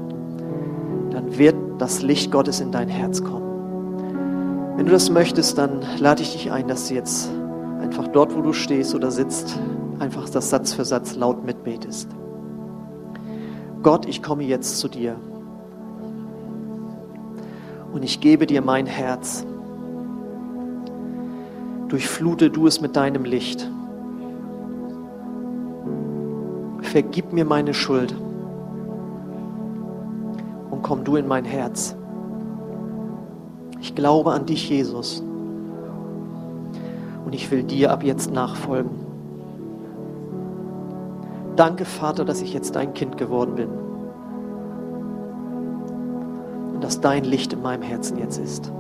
dann 1.09 1.39
wird 1.39 1.55
das 1.79 2.03
Licht 2.03 2.31
Gottes 2.31 2.59
in 2.59 2.71
dein 2.71 2.89
Herz 2.89 3.23
kommen. 3.23 4.75
Wenn 4.75 4.85
du 4.85 4.91
das 4.91 5.09
möchtest, 5.09 5.57
dann 5.57 5.81
lade 5.99 6.21
ich 6.21 6.33
dich 6.33 6.51
ein, 6.51 6.67
dass 6.67 6.87
du 6.87 6.93
jetzt 6.93 7.31
einfach 7.97 8.11
dort, 8.11 8.35
wo 8.35 8.41
du 8.41 8.53
stehst 8.53 8.93
oder 8.93 9.09
sitzt, 9.09 9.59
einfach 9.97 10.29
das 10.29 10.51
Satz 10.51 10.71
für 10.71 10.85
Satz 10.85 11.15
laut 11.15 11.43
mitbetest. 11.43 12.07
Gott, 13.81 14.05
ich 14.05 14.21
komme 14.21 14.43
jetzt 14.43 14.77
zu 14.77 14.87
dir 14.87 15.15
und 17.91 18.03
ich 18.03 18.21
gebe 18.21 18.45
dir 18.45 18.61
mein 18.61 18.85
Herz. 18.85 19.47
Durchflute 21.87 22.51
du 22.51 22.67
es 22.67 22.81
mit 22.81 22.95
deinem 22.95 23.25
Licht. 23.25 23.67
Vergib 26.81 27.33
mir 27.33 27.45
meine 27.45 27.73
Schuld 27.73 28.13
und 30.69 30.83
komm 30.83 31.03
du 31.03 31.15
in 31.15 31.27
mein 31.27 31.45
Herz. 31.45 31.95
Ich 33.81 33.95
glaube 33.95 34.33
an 34.33 34.45
dich, 34.45 34.69
Jesus. 34.69 35.23
Und 37.27 37.35
ich 37.35 37.51
will 37.51 37.63
dir 37.63 37.91
ab 37.91 38.05
jetzt 38.05 38.31
nachfolgen. 38.31 38.89
Danke, 41.57 41.83
Vater, 41.83 42.23
dass 42.23 42.41
ich 42.41 42.53
jetzt 42.53 42.77
dein 42.77 42.93
Kind 42.93 43.17
geworden 43.17 43.55
bin 43.55 43.67
und 46.73 46.81
dass 46.81 47.01
dein 47.01 47.25
Licht 47.25 47.51
in 47.51 47.61
meinem 47.61 47.81
Herzen 47.81 48.17
jetzt 48.17 48.37
ist. 48.37 48.71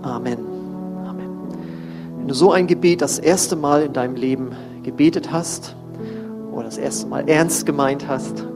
Amen. 0.00 0.38
Amen. 1.06 1.28
Wenn 2.16 2.26
du 2.26 2.32
so 2.32 2.52
ein 2.52 2.66
Gebet 2.68 3.02
das 3.02 3.18
erste 3.18 3.54
Mal 3.54 3.82
in 3.82 3.92
deinem 3.92 4.16
Leben 4.16 4.52
gebetet 4.84 5.30
hast 5.30 5.76
oder 6.52 6.64
das 6.64 6.78
erste 6.78 7.06
Mal 7.06 7.28
ernst 7.28 7.66
gemeint 7.66 8.08
hast 8.08 8.46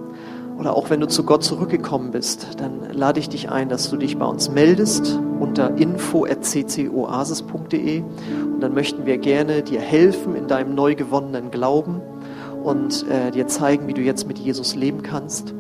oder 0.59 0.75
auch 0.75 0.89
wenn 0.89 1.01
du 1.01 1.07
zu 1.07 1.25
Gott 1.25 1.45
zurückgekommen 1.45 2.13
bist, 2.13 2.59
dann 2.63 2.81
lade 2.95 3.21
ich 3.21 3.29
dich 3.29 3.51
ein, 3.51 3.69
dass 3.69 3.91
du 3.91 3.99
dich 3.99 4.17
bei 4.17 4.25
uns 4.25 4.49
meldest 4.49 5.21
unter 5.39 5.77
info.ccoasis.de 5.77 8.03
und 8.03 8.61
dann 8.61 8.75
möchten 8.75 9.07
wir 9.07 9.19
gerne 9.19 9.63
dir 9.63 9.81
helfen 9.81 10.35
in 10.35 10.49
deinem 10.49 10.75
neu 10.75 10.95
gewonnenen 10.95 11.51
Glauben 11.51 12.01
und 12.63 13.07
äh, 13.09 13.31
dir 13.31 13.47
zeigen, 13.47 13.87
wie 13.87 13.95
du 13.95 14.03
jetzt 14.03 14.27
mit 14.27 14.39
Jesus 14.39 14.75
leben 14.75 15.03
kannst. 15.03 15.55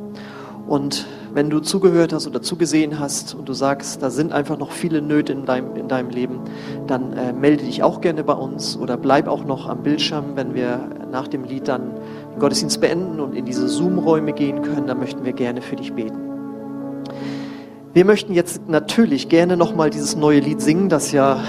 Und 0.66 1.06
wenn 1.32 1.50
du 1.50 1.60
zugehört 1.60 2.12
hast 2.12 2.26
oder 2.26 2.42
zugesehen 2.42 2.98
hast 2.98 3.34
und 3.34 3.48
du 3.48 3.52
sagst, 3.52 4.02
da 4.02 4.10
sind 4.10 4.32
einfach 4.32 4.58
noch 4.58 4.72
viele 4.72 5.00
Nöte 5.00 5.32
in 5.32 5.44
deinem, 5.44 5.76
in 5.76 5.86
deinem 5.86 6.10
Leben, 6.10 6.40
dann 6.86 7.12
äh, 7.12 7.32
melde 7.32 7.64
dich 7.64 7.82
auch 7.82 8.00
gerne 8.00 8.24
bei 8.24 8.32
uns 8.32 8.76
oder 8.76 8.96
bleib 8.96 9.28
auch 9.28 9.44
noch 9.44 9.68
am 9.68 9.82
Bildschirm, 9.82 10.34
wenn 10.34 10.54
wir 10.54 10.80
nach 11.12 11.28
dem 11.28 11.44
Lied 11.44 11.68
dann 11.68 11.92
den 12.32 12.40
Gottesdienst 12.40 12.80
beenden 12.80 13.20
und 13.20 13.34
in 13.34 13.44
diese 13.44 13.68
Zoom-Räume 13.68 14.32
gehen 14.32 14.62
können, 14.62 14.86
dann 14.86 14.98
möchten 14.98 15.24
wir 15.24 15.32
gerne 15.32 15.62
für 15.62 15.76
dich 15.76 15.92
beten. 15.92 16.25
Wir 17.96 18.04
möchten 18.04 18.34
jetzt 18.34 18.68
natürlich 18.68 19.30
gerne 19.30 19.56
nochmal 19.56 19.88
dieses 19.88 20.16
neue 20.16 20.40
Lied 20.40 20.60
singen, 20.60 20.90
das 20.90 21.12
ja 21.12 21.42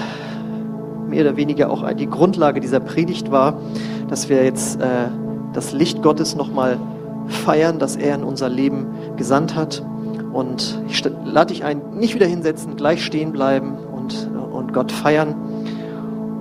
mehr 1.06 1.20
oder 1.20 1.36
weniger 1.36 1.68
auch 1.68 1.86
die 1.92 2.08
Grundlage 2.08 2.60
dieser 2.60 2.80
Predigt 2.80 3.30
war, 3.30 3.60
dass 4.08 4.30
wir 4.30 4.42
jetzt 4.42 4.80
äh, 4.80 5.08
das 5.52 5.74
Licht 5.74 6.02
Gottes 6.02 6.36
nochmal 6.36 6.80
feiern, 7.26 7.78
dass 7.78 7.96
er 7.96 8.14
in 8.14 8.24
unser 8.24 8.48
Leben 8.48 8.86
gesandt 9.18 9.56
hat. 9.56 9.84
Und 10.32 10.82
ich 10.88 11.04
lade 11.26 11.52
dich 11.52 11.64
ein, 11.64 11.82
nicht 11.98 12.14
wieder 12.14 12.24
hinsetzen, 12.26 12.76
gleich 12.76 13.04
stehen 13.04 13.32
bleiben 13.32 13.76
und, 13.76 14.30
und 14.50 14.72
Gott 14.72 14.90
feiern. 14.90 15.34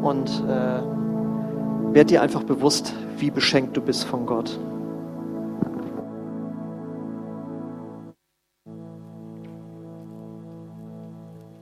Und 0.04 0.30
äh, 0.48 1.94
werd 1.94 2.12
dir 2.12 2.22
einfach 2.22 2.44
bewusst, 2.44 2.94
wie 3.18 3.30
beschenkt 3.30 3.76
du 3.76 3.82
bist 3.82 4.06
von 4.06 4.26
Gott. 4.26 4.58